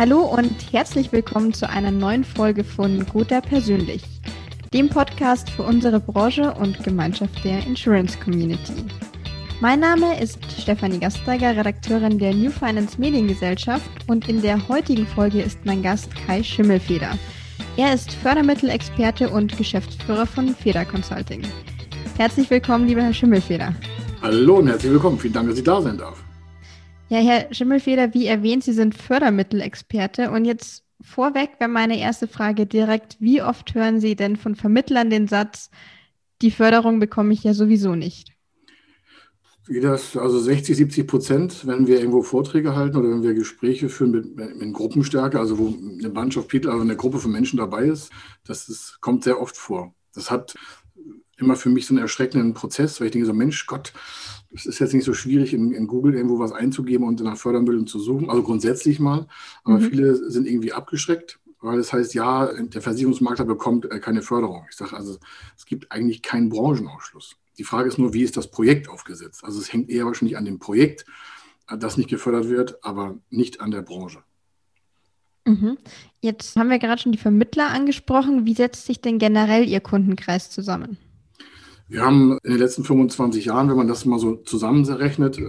Hallo 0.00 0.20
und 0.20 0.72
herzlich 0.72 1.12
willkommen 1.12 1.52
zu 1.52 1.68
einer 1.68 1.90
neuen 1.90 2.24
Folge 2.24 2.64
von 2.64 3.04
Guter 3.04 3.42
Persönlich, 3.42 4.02
dem 4.72 4.88
Podcast 4.88 5.50
für 5.50 5.62
unsere 5.62 6.00
Branche 6.00 6.54
und 6.54 6.82
Gemeinschaft 6.82 7.44
der 7.44 7.66
Insurance 7.66 8.18
Community. 8.18 8.86
Mein 9.60 9.80
Name 9.80 10.18
ist 10.18 10.38
Stefanie 10.58 11.00
Gasteiger, 11.00 11.54
Redakteurin 11.54 12.18
der 12.18 12.32
New 12.32 12.50
Finance 12.50 12.98
Mediengesellschaft 12.98 13.90
und 14.06 14.26
in 14.26 14.40
der 14.40 14.66
heutigen 14.68 15.06
Folge 15.06 15.42
ist 15.42 15.58
mein 15.66 15.82
Gast 15.82 16.08
Kai 16.26 16.42
Schimmelfeder. 16.42 17.18
Er 17.76 17.92
ist 17.92 18.10
Fördermittelexperte 18.10 19.28
und 19.28 19.54
Geschäftsführer 19.58 20.24
von 20.24 20.54
Feder 20.54 20.86
Consulting. 20.86 21.42
Herzlich 22.16 22.48
willkommen, 22.48 22.86
lieber 22.86 23.02
Herr 23.02 23.12
Schimmelfeder. 23.12 23.74
Hallo 24.22 24.60
und 24.60 24.68
herzlich 24.68 24.92
willkommen. 24.92 25.18
Vielen 25.18 25.34
Dank, 25.34 25.50
dass 25.50 25.58
ich 25.58 25.64
da 25.64 25.82
sein 25.82 25.98
darf. 25.98 26.24
Ja, 27.10 27.18
Herr 27.18 27.52
Schimmelfeder, 27.52 28.14
wie 28.14 28.26
erwähnt, 28.26 28.62
Sie 28.62 28.72
sind 28.72 28.94
Fördermittelexperte. 28.94 30.30
Und 30.30 30.44
jetzt 30.44 30.84
vorweg 31.00 31.50
wäre 31.58 31.68
meine 31.68 31.98
erste 31.98 32.28
Frage 32.28 32.66
direkt, 32.66 33.16
wie 33.18 33.42
oft 33.42 33.74
hören 33.74 33.98
Sie 33.98 34.14
denn 34.14 34.36
von 34.36 34.54
Vermittlern 34.54 35.10
den 35.10 35.26
Satz, 35.26 35.70
die 36.40 36.52
Förderung 36.52 37.00
bekomme 37.00 37.32
ich 37.32 37.42
ja 37.42 37.52
sowieso 37.52 37.96
nicht? 37.96 38.30
Wie 39.66 39.80
das, 39.80 40.16
also 40.16 40.38
60, 40.38 40.76
70 40.76 41.06
Prozent, 41.08 41.66
wenn 41.66 41.88
wir 41.88 41.98
irgendwo 41.98 42.22
Vorträge 42.22 42.76
halten 42.76 42.96
oder 42.96 43.10
wenn 43.10 43.24
wir 43.24 43.34
Gespräche 43.34 43.88
führen 43.88 44.12
mit, 44.12 44.36
mit 44.36 44.72
Gruppenstärke, 44.72 45.40
also 45.40 45.58
wo 45.58 45.74
eine 45.98 46.10
Bunch 46.10 46.36
of 46.36 46.46
People, 46.46 46.70
also 46.70 46.82
eine 46.82 46.96
Gruppe 46.96 47.18
von 47.18 47.32
Menschen 47.32 47.56
dabei 47.56 47.86
ist, 47.86 48.10
das 48.44 48.68
ist, 48.68 48.98
kommt 49.00 49.24
sehr 49.24 49.40
oft 49.40 49.56
vor. 49.56 49.94
Das 50.14 50.30
hat 50.30 50.54
immer 51.38 51.56
für 51.56 51.70
mich 51.70 51.86
so 51.86 51.94
einen 51.94 52.02
erschreckenden 52.02 52.54
Prozess, 52.54 53.00
weil 53.00 53.06
ich 53.06 53.12
denke 53.12 53.26
so, 53.26 53.32
Mensch, 53.32 53.66
Gott, 53.66 53.92
es 54.52 54.66
ist 54.66 54.78
jetzt 54.80 54.94
nicht 54.94 55.04
so 55.04 55.14
schwierig, 55.14 55.54
in, 55.54 55.72
in, 55.72 55.86
Google 55.86 56.14
irgendwo 56.14 56.38
was 56.38 56.52
einzugeben 56.52 57.06
und 57.06 57.20
nach 57.20 57.36
Fördermitteln 57.36 57.86
zu 57.86 57.98
suchen, 57.98 58.30
also 58.30 58.42
grundsätzlich 58.42 58.98
mal. 58.98 59.26
Aber 59.64 59.78
mhm. 59.78 59.82
viele 59.82 60.30
sind 60.30 60.46
irgendwie 60.46 60.72
abgeschreckt, 60.72 61.38
weil 61.60 61.78
es 61.78 61.88
das 61.88 61.92
heißt, 61.92 62.14
ja, 62.14 62.52
der 62.52 62.82
Versicherungsmakler 62.82 63.44
bekommt 63.44 63.90
äh, 63.90 64.00
keine 64.00 64.22
Förderung. 64.22 64.66
Ich 64.70 64.76
sage 64.76 64.96
also, 64.96 65.18
es 65.56 65.66
gibt 65.66 65.92
eigentlich 65.92 66.22
keinen 66.22 66.48
Branchenausschluss. 66.48 67.36
Die 67.58 67.64
Frage 67.64 67.88
ist 67.88 67.98
nur, 67.98 68.12
wie 68.12 68.22
ist 68.22 68.36
das 68.36 68.50
Projekt 68.50 68.88
aufgesetzt? 68.88 69.44
Also 69.44 69.60
es 69.60 69.72
hängt 69.72 69.90
eher 69.90 70.06
wahrscheinlich 70.06 70.36
an 70.36 70.44
dem 70.44 70.58
Projekt, 70.58 71.04
äh, 71.68 71.78
das 71.78 71.96
nicht 71.96 72.10
gefördert 72.10 72.48
wird, 72.48 72.82
aber 72.84 73.18
nicht 73.30 73.60
an 73.60 73.70
der 73.70 73.82
Branche. 73.82 74.22
Mhm. 75.46 75.78
Jetzt 76.20 76.56
haben 76.56 76.70
wir 76.70 76.78
gerade 76.78 77.00
schon 77.00 77.12
die 77.12 77.18
Vermittler 77.18 77.68
angesprochen. 77.68 78.46
Wie 78.46 78.54
setzt 78.54 78.86
sich 78.86 79.00
denn 79.00 79.18
generell 79.18 79.68
Ihr 79.68 79.80
Kundenkreis 79.80 80.50
zusammen? 80.50 80.98
Wir 81.90 82.04
haben 82.04 82.38
in 82.44 82.52
den 82.52 82.60
letzten 82.60 82.84
25 82.84 83.46
Jahren, 83.46 83.68
wenn 83.68 83.76
man 83.76 83.88
das 83.88 84.04
mal 84.04 84.20
so 84.20 84.36
zusammenrechnet, 84.36 85.40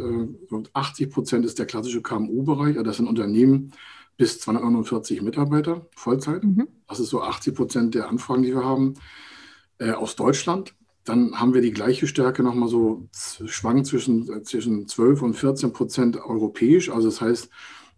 80 0.73 1.05
äh, 1.05 1.09
Prozent 1.09 1.45
ist 1.45 1.59
der 1.59 1.67
klassische 1.67 2.01
KMU-Bereich, 2.01 2.77
also 2.77 2.83
das 2.83 2.97
sind 2.97 3.07
Unternehmen 3.07 3.73
bis 4.17 4.39
249 4.39 5.21
Mitarbeiter, 5.21 5.85
Vollzeit. 5.95 6.43
Mhm. 6.43 6.67
Das 6.87 6.99
ist 6.99 7.09
so 7.09 7.21
80 7.21 7.53
Prozent 7.53 7.95
der 7.95 8.09
Anfragen, 8.09 8.41
die 8.41 8.55
wir 8.55 8.65
haben 8.65 8.95
äh, 9.77 9.91
aus 9.91 10.15
Deutschland. 10.15 10.73
Dann 11.03 11.39
haben 11.39 11.53
wir 11.53 11.61
die 11.61 11.73
gleiche 11.73 12.07
Stärke 12.07 12.41
nochmal 12.41 12.69
so 12.69 13.07
schwank 13.11 13.85
zwischen, 13.85 14.27
äh, 14.33 14.41
zwischen 14.41 14.87
12 14.87 15.21
und 15.21 15.33
14 15.35 15.73
Prozent 15.73 16.17
europäisch. 16.17 16.89
Also 16.89 17.09
das 17.09 17.21
heißt, 17.21 17.49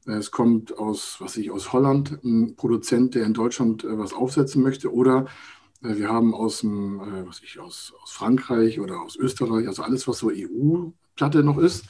es 0.05 0.31
kommt 0.31 0.78
aus, 0.78 1.16
was 1.19 1.38
ich, 1.38 1.50
aus 1.50 1.72
Holland 1.72 2.19
ein 2.25 2.57
Produzent, 2.57 3.16
der 3.16 3.23
in 3.23 3.33
Deutschland 3.33 3.85
was 3.88 4.11
aufsetzen 4.11 4.61
möchte 4.61 4.94
oder 4.94 5.28
wir 5.83 6.09
haben 6.09 6.33
aus, 6.33 6.61
dem, 6.61 6.99
äh, 6.99 7.27
was 7.27 7.41
ich, 7.41 7.59
aus, 7.59 7.93
aus 8.01 8.11
Frankreich 8.11 8.79
oder 8.79 9.01
aus 9.01 9.15
Österreich, 9.15 9.67
also 9.67 9.83
alles, 9.83 10.07
was 10.07 10.19
so 10.19 10.31
EU-Platte 10.31 11.43
noch 11.43 11.57
ist, 11.57 11.85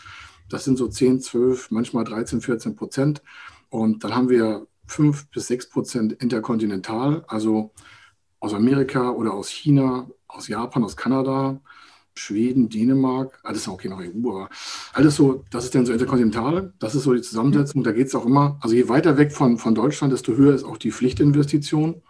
das 0.50 0.66
sind 0.66 0.78
so 0.78 0.88
10, 0.88 1.22
12, 1.22 1.72
manchmal 1.72 2.04
13, 2.04 2.42
14 2.42 2.76
Prozent. 2.76 3.22
Und 3.70 4.04
dann 4.04 4.16
haben 4.16 4.30
wir 4.30 4.68
5 4.88 5.28
bis 5.30 5.48
6 5.48 5.70
Prozent 5.70 6.14
interkontinental, 6.14 7.24
also 7.28 7.72
aus 8.40 8.54
Amerika 8.54 9.12
oder 9.12 9.34
aus 9.34 9.50
China, 9.50 10.08
aus 10.28 10.48
Japan, 10.48 10.84
aus 10.84 10.98
Kanada, 10.98 11.62
Schweden, 12.16 12.70
Dänemark, 12.70 13.40
alles 13.44 13.68
okay 13.68 13.90
noch 13.90 14.00
EU, 14.00 14.30
aber 14.30 14.50
alles 14.94 15.16
so, 15.16 15.44
das 15.50 15.66
ist 15.66 15.76
dann 15.76 15.86
so 15.86 15.94
interkontinental, 15.94 16.74
das 16.80 16.94
ist 16.94 17.04
so 17.04 17.14
die 17.14 17.22
Zusammensetzung. 17.22 17.84
Da 17.84 17.92
geht 17.92 18.08
es 18.08 18.16
auch 18.16 18.26
immer, 18.26 18.58
also 18.62 18.76
je 18.76 18.88
weiter 18.90 19.18
weg 19.18 19.32
von, 19.32 19.58
von 19.58 19.74
Deutschland, 19.74 20.14
desto 20.14 20.34
höher 20.34 20.54
ist 20.54 20.64
auch 20.64 20.78
die 20.78 20.92
Pflichtinvestition. 20.92 22.04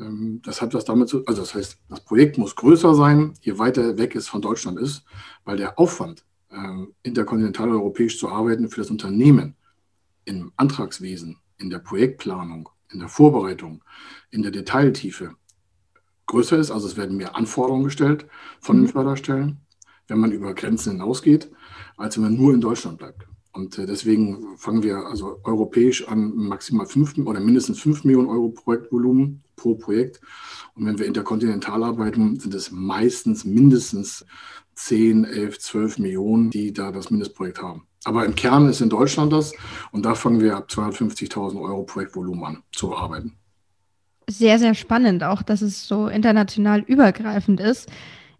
Ähm, 0.00 0.40
das 0.44 0.62
hat 0.62 0.74
was 0.74 0.84
damit 0.84 1.08
zu, 1.08 1.24
also 1.26 1.42
das 1.42 1.54
heißt, 1.54 1.78
das 1.88 2.04
Projekt 2.04 2.38
muss 2.38 2.56
größer 2.56 2.94
sein, 2.94 3.34
je 3.40 3.58
weiter 3.58 3.98
weg 3.98 4.16
es 4.16 4.28
von 4.28 4.42
Deutschland 4.42 4.78
ist, 4.78 5.04
weil 5.44 5.56
der 5.56 5.78
Aufwand, 5.78 6.24
ähm, 6.50 6.94
interkontinentaleuropäisch 7.02 8.18
zu 8.18 8.28
arbeiten 8.28 8.68
für 8.68 8.80
das 8.80 8.90
Unternehmen 8.90 9.54
im 10.24 10.52
Antragswesen, 10.56 11.38
in 11.58 11.70
der 11.70 11.78
Projektplanung, 11.78 12.68
in 12.92 12.98
der 12.98 13.08
Vorbereitung, 13.08 13.84
in 14.30 14.42
der 14.42 14.50
Detailtiefe 14.50 15.36
größer 16.26 16.58
ist. 16.58 16.70
Also 16.70 16.86
es 16.86 16.96
werden 16.96 17.16
mehr 17.16 17.36
Anforderungen 17.36 17.84
gestellt 17.84 18.26
von 18.60 18.76
den 18.76 18.86
mhm. 18.86 18.90
Förderstellen, 18.90 19.60
wenn 20.08 20.18
man 20.18 20.32
über 20.32 20.54
Grenzen 20.54 20.92
hinausgeht, 20.92 21.50
als 21.96 22.16
wenn 22.16 22.24
man 22.24 22.36
nur 22.36 22.52
in 22.54 22.60
Deutschland 22.60 22.98
bleibt. 22.98 23.26
Und 23.52 23.78
äh, 23.78 23.86
deswegen 23.86 24.56
fangen 24.56 24.82
wir 24.82 25.06
also 25.06 25.40
europäisch 25.44 26.06
an, 26.06 26.32
maximal 26.36 26.86
fünf 26.86 27.16
oder 27.18 27.40
mindestens 27.40 27.80
5 27.80 28.04
Millionen 28.04 28.28
Euro 28.28 28.50
Projektvolumen 28.50 29.42
pro 29.56 29.74
Projekt. 29.74 30.20
Und 30.74 30.86
wenn 30.86 30.98
wir 30.98 31.06
interkontinental 31.06 31.82
arbeiten, 31.82 32.38
sind 32.38 32.54
es 32.54 32.70
meistens 32.70 33.44
mindestens 33.44 34.24
10, 34.74 35.24
11, 35.24 35.58
12 35.58 35.98
Millionen, 35.98 36.50
die 36.50 36.72
da 36.72 36.92
das 36.92 37.10
Mindestprojekt 37.10 37.60
haben. 37.60 37.86
Aber 38.04 38.24
im 38.24 38.34
Kern 38.34 38.68
ist 38.68 38.80
in 38.80 38.88
Deutschland 38.88 39.32
das 39.32 39.52
und 39.92 40.06
da 40.06 40.14
fangen 40.14 40.40
wir 40.40 40.56
ab 40.56 40.68
250.000 40.70 41.60
Euro 41.60 41.82
Projektvolumen 41.82 42.44
an 42.44 42.62
zu 42.72 42.96
arbeiten. 42.96 43.36
Sehr, 44.26 44.58
sehr 44.58 44.74
spannend, 44.74 45.22
auch 45.24 45.42
dass 45.42 45.60
es 45.60 45.86
so 45.86 46.08
international 46.08 46.80
übergreifend 46.80 47.60
ist. 47.60 47.90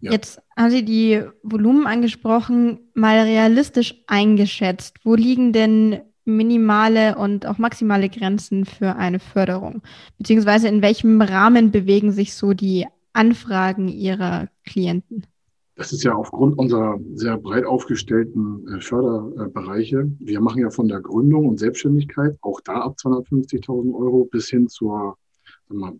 Ja. 0.01 0.11
Jetzt 0.11 0.41
haben 0.57 0.71
Sie 0.71 0.83
die 0.83 1.21
Volumen 1.43 1.85
angesprochen, 1.85 2.79
mal 2.93 3.19
realistisch 3.19 4.03
eingeschätzt. 4.07 4.97
Wo 5.03 5.15
liegen 5.15 5.53
denn 5.53 6.01
minimale 6.25 7.17
und 7.17 7.45
auch 7.45 7.59
maximale 7.59 8.09
Grenzen 8.09 8.65
für 8.65 8.95
eine 8.95 9.19
Förderung? 9.19 9.81
Beziehungsweise 10.17 10.67
in 10.67 10.81
welchem 10.81 11.21
Rahmen 11.21 11.71
bewegen 11.71 12.11
sich 12.11 12.33
so 12.33 12.53
die 12.53 12.87
Anfragen 13.13 13.87
Ihrer 13.87 14.47
Klienten? 14.65 15.27
Das 15.75 15.93
ist 15.93 16.03
ja 16.03 16.13
aufgrund 16.13 16.57
unserer 16.57 16.99
sehr 17.13 17.37
breit 17.37 17.65
aufgestellten 17.65 18.67
äh, 18.67 18.81
Förderbereiche. 18.81 20.11
Wir 20.19 20.41
machen 20.41 20.61
ja 20.61 20.69
von 20.69 20.87
der 20.87 20.99
Gründung 20.99 21.47
und 21.47 21.59
Selbstständigkeit 21.59 22.37
auch 22.41 22.61
da 22.61 22.81
ab 22.81 22.97
250.000 23.01 23.93
Euro 23.95 24.25
bis 24.25 24.49
hin 24.49 24.67
zur, 24.67 25.17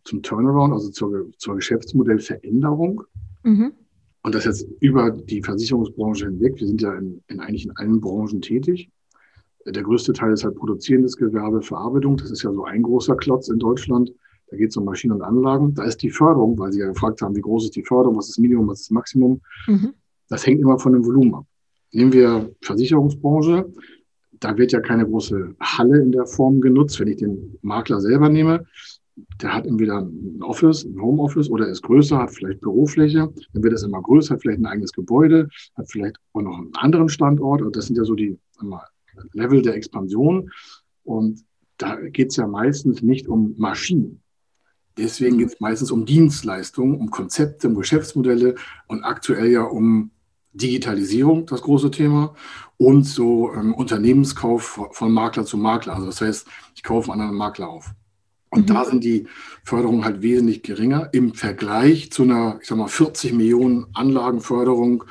zum 0.04 0.22
Turnaround, 0.22 0.74
also 0.74 0.90
zur, 0.90 1.32
zur 1.38 1.56
Geschäftsmodellveränderung. 1.56 3.04
Mhm. 3.44 3.74
Und 4.24 4.36
das 4.36 4.46
jetzt 4.46 4.68
über 4.80 5.12
die 5.12 5.42
Versicherungsbranche 5.42 6.26
hinweg. 6.26 6.60
Wir 6.60 6.68
sind 6.68 6.82
ja 6.82 6.94
in, 6.94 7.24
in 7.28 7.40
eigentlich 7.40 7.66
in 7.66 7.76
allen 7.78 8.00
Branchen 8.00 8.42
tätig. 8.42 8.92
Der 9.66 9.84
größte 9.84 10.14
Teil 10.14 10.34
ist 10.34 10.44
halt 10.44 10.56
produzierendes 10.56 11.18
Gewerbe, 11.18 11.62
Verarbeitung. 11.62 12.18
Das 12.18 12.32
ist 12.32 12.44
ja 12.44 12.52
so 12.52 12.66
ein 12.66 12.84
großer 12.84 13.16
Klotz 13.16 13.50
in 13.50 13.60
Deutschland. 13.60 14.12
Da 14.48 14.58
geht 14.58 14.70
es 14.70 14.78
um 14.78 14.86
Maschinen 14.86 15.14
und 15.14 15.22
Anlagen. 15.22 15.74
Da 15.74 15.84
ist 15.84 15.98
die 15.98 16.10
Förderung, 16.10 16.60
weil 16.60 16.72
Sie 16.72 16.80
ja 16.80 16.88
gefragt 16.88 17.22
haben, 17.22 17.36
wie 17.36 17.42
groß 17.42 17.66
ist 17.66 17.76
die 17.76 17.84
Förderung, 17.84 18.18
was 18.18 18.26
ist 18.26 18.38
das 18.38 18.42
Minimum, 18.42 18.68
was 18.68 18.82
ist 18.82 18.90
das 18.90 18.92
Maximum. 18.94 19.42
Mhm. 19.68 19.94
Das 20.30 20.46
hängt 20.46 20.62
immer 20.62 20.78
von 20.78 20.94
dem 20.94 21.06
Volumen 21.06 21.36
ab. 21.36 21.46
Nehmen 21.92 22.14
wir 22.14 22.54
Versicherungsbranche. 22.62 23.72
Da 24.40 24.58
wird 24.58 24.72
ja 24.72 24.82
keine 24.82 25.06
große 25.06 25.56
Halle 25.60 26.02
in 26.02 26.12
der 26.12 26.26
Form 26.26 26.60
genutzt. 26.62 27.00
Wenn 27.00 27.08
ich 27.08 27.18
den 27.18 27.58
Makler 27.62 28.02
selber 28.02 28.30
nehme, 28.30 28.66
der 29.42 29.54
hat 29.54 29.66
entweder 29.66 30.00
ein 30.00 30.42
Office, 30.42 30.86
ein 30.86 31.02
Homeoffice 31.02 31.50
oder 31.50 31.68
ist 31.68 31.84
größer, 31.84 32.18
hat 32.18 32.32
vielleicht 32.32 32.62
Bürofläche, 32.62 33.32
dann 33.54 33.64
wird 33.64 33.74
es 33.74 33.84
immer 33.84 34.02
größer, 34.02 34.36
hat 34.36 34.42
vielleicht 34.42 34.60
ein 34.60 34.66
eigenes 34.66 34.92
Gebäude, 34.92 35.50
hat 35.76 35.90
vielleicht 35.90 36.18
auch 36.34 36.42
noch 36.42 36.58
einen 36.58 36.76
anderen 36.76 37.10
Standort. 37.10 37.62
Und 37.62 37.76
das 37.76 37.88
sind 37.88 37.98
ja 37.98 38.04
so 38.04 38.16
die 38.16 38.38
mal, 38.62 38.86
Level 39.34 39.62
der 39.62 39.76
Expansion. 39.76 40.50
Und 41.04 41.44
da 41.78 41.96
geht 41.96 42.30
es 42.30 42.36
ja 42.36 42.48
meistens 42.48 43.02
nicht 43.02 43.28
um 43.28 43.56
Maschinen. 43.58 44.22
Deswegen 44.98 45.38
geht 45.38 45.48
es 45.50 45.60
meistens 45.60 45.92
um 45.92 46.06
Dienstleistungen, 46.06 46.96
um 46.96 47.10
Konzepte, 47.10 47.70
um 47.70 47.76
Geschäftsmodelle 47.76 48.56
und 48.88 49.04
aktuell 49.04 49.50
ja 49.50 49.64
um 49.64 50.12
Digitalisierung, 50.54 51.46
das 51.46 51.62
große 51.62 51.92
Thema, 51.92 52.36
und 52.78 53.04
so 53.04 53.54
ähm, 53.54 53.74
Unternehmenskauf 53.74 54.82
von 54.92 55.12
Makler 55.12 55.46
zu 55.46 55.58
Makler. 55.58 55.96
Also 55.96 56.08
das 56.08 56.20
heißt, 56.20 56.48
ich 56.76 56.84
kaufe 56.84 57.12
einen 57.12 57.22
anderen 57.22 57.38
Makler 57.38 57.70
auf. 57.70 57.94
Und 58.52 58.70
mhm. 58.70 58.74
da 58.74 58.86
sind 58.86 59.04
die 59.04 59.28
Förderungen 59.64 60.06
halt 60.06 60.22
wesentlich 60.22 60.62
geringer 60.62 61.10
im 61.14 61.34
Vergleich 61.34 62.12
zu 62.12 62.24
einer, 62.24 62.60
ich 62.62 62.68
sag 62.68 62.78
mal, 62.78 62.88
40 62.88 63.34
Millionen 63.34 63.88
Anlagenförderung, 63.94 65.06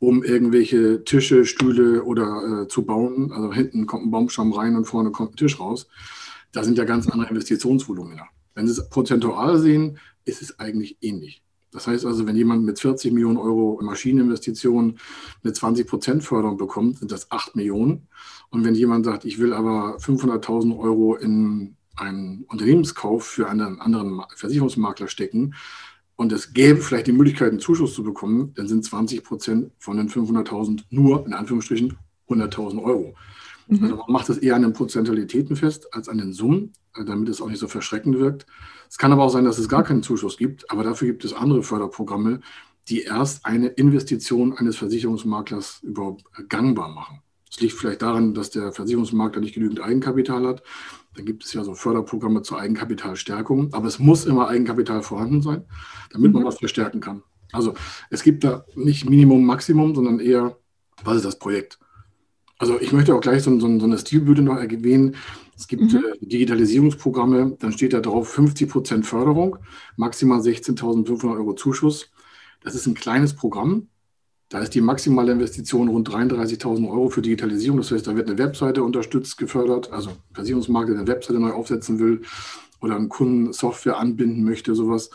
um 0.00 0.24
irgendwelche 0.24 1.04
Tische, 1.04 1.44
Stühle 1.44 2.02
oder 2.02 2.62
äh, 2.62 2.68
zu 2.68 2.84
bauen. 2.84 3.32
Also 3.32 3.52
hinten 3.52 3.86
kommt 3.86 4.06
ein 4.06 4.10
Baumstamm 4.10 4.52
rein 4.52 4.76
und 4.76 4.86
vorne 4.86 5.12
kommt 5.12 5.34
ein 5.34 5.36
Tisch 5.36 5.60
raus. 5.60 5.86
Da 6.52 6.64
sind 6.64 6.78
ja 6.78 6.84
ganz 6.84 7.08
andere 7.08 7.30
Investitionsvolumina. 7.30 8.24
Wenn 8.54 8.66
Sie 8.66 8.72
es 8.72 8.88
prozentual 8.88 9.58
sehen, 9.58 9.98
ist 10.24 10.42
es 10.42 10.58
eigentlich 10.58 10.98
ähnlich. 11.00 11.44
Das 11.72 11.86
heißt 11.86 12.04
also, 12.04 12.26
wenn 12.26 12.34
jemand 12.34 12.64
mit 12.64 12.80
40 12.80 13.12
Millionen 13.12 13.36
Euro 13.36 13.78
Maschineninvestitionen 13.80 14.98
eine 15.44 15.52
20 15.52 15.86
Prozent 15.86 16.24
Förderung 16.24 16.56
bekommt, 16.56 16.98
sind 16.98 17.12
das 17.12 17.30
8 17.30 17.54
Millionen. 17.54 18.08
Und 18.50 18.64
wenn 18.64 18.74
jemand 18.74 19.04
sagt, 19.04 19.24
ich 19.24 19.38
will 19.38 19.52
aber 19.52 19.96
500.000 19.98 20.76
Euro 20.76 21.14
in 21.14 21.76
einen 21.96 22.44
Unternehmenskauf 22.44 23.24
für 23.24 23.48
einen 23.48 23.80
anderen 23.80 24.22
Versicherungsmakler 24.36 25.08
stecken 25.08 25.54
und 26.20 26.32
es 26.32 26.52
gäbe 26.52 26.82
vielleicht 26.82 27.06
die 27.06 27.12
Möglichkeit, 27.12 27.48
einen 27.48 27.60
Zuschuss 27.60 27.94
zu 27.94 28.02
bekommen, 28.02 28.52
dann 28.54 28.68
sind 28.68 28.84
20 28.84 29.24
Prozent 29.24 29.72
von 29.78 29.96
den 29.96 30.10
500.000 30.10 30.82
nur 30.90 31.24
in 31.24 31.32
Anführungsstrichen 31.32 31.96
100.000 32.28 32.82
Euro. 32.82 33.14
Mhm. 33.68 33.82
Also 33.82 33.96
man 33.96 34.12
macht 34.12 34.28
das 34.28 34.36
eher 34.36 34.54
an 34.54 34.60
den 34.60 34.74
Prozentalitäten 34.74 35.56
fest 35.56 35.94
als 35.94 36.10
an 36.10 36.18
den 36.18 36.34
Summen, 36.34 36.72
äh, 36.94 37.06
damit 37.06 37.30
es 37.30 37.40
auch 37.40 37.48
nicht 37.48 37.58
so 37.58 37.68
verschreckend 37.68 38.18
wirkt. 38.18 38.44
Es 38.90 38.98
kann 38.98 39.12
aber 39.12 39.24
auch 39.24 39.30
sein, 39.30 39.46
dass 39.46 39.58
es 39.58 39.70
gar 39.70 39.82
keinen 39.82 40.02
Zuschuss 40.02 40.36
gibt, 40.36 40.70
aber 40.70 40.84
dafür 40.84 41.08
gibt 41.08 41.24
es 41.24 41.32
andere 41.32 41.62
Förderprogramme, 41.62 42.40
die 42.88 43.00
erst 43.02 43.46
eine 43.46 43.68
Investition 43.68 44.52
eines 44.52 44.76
Versicherungsmaklers 44.76 45.80
überhaupt 45.82 46.24
gangbar 46.50 46.90
machen. 46.90 47.22
Es 47.50 47.60
liegt 47.60 47.72
vielleicht 47.72 48.02
daran, 48.02 48.34
dass 48.34 48.50
der 48.50 48.72
Versicherungsmakler 48.72 49.40
nicht 49.40 49.54
genügend 49.54 49.80
Eigenkapital 49.80 50.46
hat. 50.46 50.62
Dann 51.14 51.24
gibt 51.24 51.44
es 51.44 51.52
ja 51.52 51.64
so 51.64 51.74
Förderprogramme 51.74 52.42
zur 52.42 52.58
Eigenkapitalstärkung, 52.58 53.72
aber 53.72 53.86
es 53.88 53.98
muss 53.98 54.26
immer 54.26 54.48
Eigenkapital 54.48 55.02
vorhanden 55.02 55.42
sein, 55.42 55.64
damit 56.12 56.28
mhm. 56.28 56.38
man 56.38 56.44
was 56.44 56.58
verstärken 56.58 57.00
kann. 57.00 57.22
Also 57.52 57.74
es 58.10 58.22
gibt 58.22 58.44
da 58.44 58.64
nicht 58.74 59.08
Minimum, 59.08 59.44
Maximum, 59.44 59.94
sondern 59.94 60.20
eher, 60.20 60.56
was 61.02 61.16
ist 61.16 61.24
das 61.24 61.38
Projekt? 61.38 61.78
Also 62.58 62.78
ich 62.78 62.92
möchte 62.92 63.14
auch 63.14 63.20
gleich 63.20 63.42
so, 63.42 63.58
so, 63.58 63.78
so 63.78 63.86
eine 63.86 63.98
Stilblüte 63.98 64.42
noch 64.42 64.56
erwähnen. 64.56 65.16
Es 65.56 65.66
gibt 65.66 65.92
mhm. 65.92 66.04
äh, 66.04 66.26
Digitalisierungsprogramme, 66.26 67.56
dann 67.58 67.72
steht 67.72 67.92
da 67.92 68.00
drauf 68.00 68.28
50 68.28 68.68
Prozent 68.68 69.06
Förderung, 69.06 69.58
maximal 69.96 70.40
16.500 70.40 71.32
Euro 71.32 71.54
Zuschuss. 71.54 72.10
Das 72.62 72.74
ist 72.74 72.86
ein 72.86 72.94
kleines 72.94 73.34
Programm. 73.34 73.88
Da 74.50 74.58
ist 74.58 74.74
die 74.74 74.80
maximale 74.80 75.30
Investition 75.30 75.86
rund 75.86 76.10
33.000 76.10 76.90
Euro 76.90 77.08
für 77.08 77.22
Digitalisierung. 77.22 77.78
Das 77.78 77.92
heißt, 77.92 78.04
da 78.04 78.16
wird 78.16 78.28
eine 78.28 78.36
Webseite 78.36 78.82
unterstützt, 78.82 79.38
gefördert. 79.38 79.92
Also 79.92 80.10
Versicherungsmarkt, 80.34 80.88
der 80.88 80.98
eine 80.98 81.06
Webseite 81.06 81.38
neu 81.38 81.52
aufsetzen 81.52 82.00
will 82.00 82.22
oder 82.80 82.96
einen 82.96 83.08
Kunden 83.08 83.52
Software 83.52 83.98
anbinden 83.98 84.42
möchte, 84.42 84.74
sowas. 84.74 85.10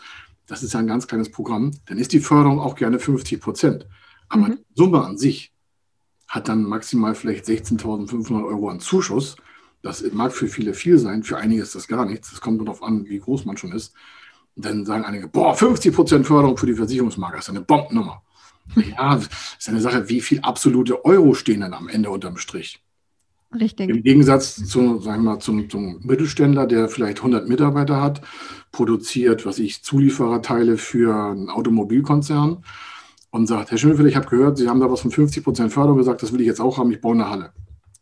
Das 0.46 0.62
ist 0.62 0.72
ja 0.72 0.80
ein 0.80 0.86
ganz 0.86 1.06
kleines 1.06 1.30
Programm. 1.30 1.72
Dann 1.84 1.98
ist 1.98 2.14
die 2.14 2.20
Förderung 2.20 2.60
auch 2.60 2.76
gerne 2.76 2.98
50 2.98 3.38
Prozent. 3.38 3.86
Aber 4.30 4.48
mhm. 4.48 4.56
die 4.56 4.74
Summe 4.74 5.04
an 5.04 5.18
sich 5.18 5.52
hat 6.28 6.48
dann 6.48 6.62
maximal 6.62 7.14
vielleicht 7.14 7.44
16.500 7.44 8.42
Euro 8.42 8.70
an 8.70 8.80
Zuschuss. 8.80 9.36
Das 9.82 10.02
mag 10.12 10.32
für 10.32 10.48
viele 10.48 10.72
viel 10.72 10.98
sein, 10.98 11.22
für 11.22 11.36
einige 11.36 11.60
ist 11.60 11.74
das 11.74 11.88
gar 11.88 12.06
nichts. 12.06 12.30
Das 12.30 12.40
kommt 12.40 12.56
nur 12.56 12.66
darauf 12.66 12.82
an, 12.82 13.04
wie 13.06 13.18
groß 13.18 13.44
man 13.44 13.58
schon 13.58 13.72
ist. 13.72 13.92
Und 14.54 14.64
dann 14.64 14.86
sagen 14.86 15.04
einige, 15.04 15.28
boah, 15.28 15.54
50 15.54 15.94
Prozent 15.94 16.26
Förderung 16.26 16.56
für 16.56 16.66
die 16.66 16.74
Versicherungsmarke, 16.74 17.36
das 17.36 17.44
ist 17.44 17.50
eine 17.50 17.60
Bombennummer. 17.60 18.22
Ja, 18.74 19.16
ist 19.16 19.68
eine 19.68 19.80
Sache, 19.80 20.08
wie 20.08 20.20
viel 20.20 20.40
absolute 20.40 21.04
Euro 21.04 21.34
stehen 21.34 21.60
dann 21.60 21.74
am 21.74 21.88
Ende 21.88 22.10
unterm 22.10 22.36
Strich. 22.36 22.82
Richtig. 23.54 23.88
Im 23.88 24.02
Gegensatz 24.02 24.56
zu, 24.56 25.00
sagen 25.00 25.22
wir 25.22 25.32
mal, 25.32 25.38
zum, 25.38 25.70
zum 25.70 26.00
Mittelständler, 26.02 26.66
der 26.66 26.88
vielleicht 26.88 27.18
100 27.18 27.48
Mitarbeiter 27.48 28.02
hat, 28.02 28.20
produziert, 28.72 29.46
was 29.46 29.58
ich, 29.58 29.82
Zuliefererteile 29.82 30.76
für 30.76 31.14
einen 31.14 31.48
Automobilkonzern 31.48 32.64
und 33.30 33.46
sagt, 33.46 33.70
Herr 33.70 33.78
Schimmelfeld, 33.78 34.08
ich 34.08 34.16
habe 34.16 34.28
gehört, 34.28 34.58
Sie 34.58 34.68
haben 34.68 34.80
da 34.80 34.90
was 34.90 35.00
von 35.00 35.10
50 35.10 35.44
Prozent 35.44 35.72
Förderung 35.72 35.98
gesagt, 35.98 36.22
das 36.22 36.32
will 36.32 36.40
ich 36.40 36.46
jetzt 36.46 36.60
auch 36.60 36.78
haben, 36.78 36.90
ich 36.90 37.00
baue 37.00 37.14
eine 37.14 37.30
Halle. 37.30 37.52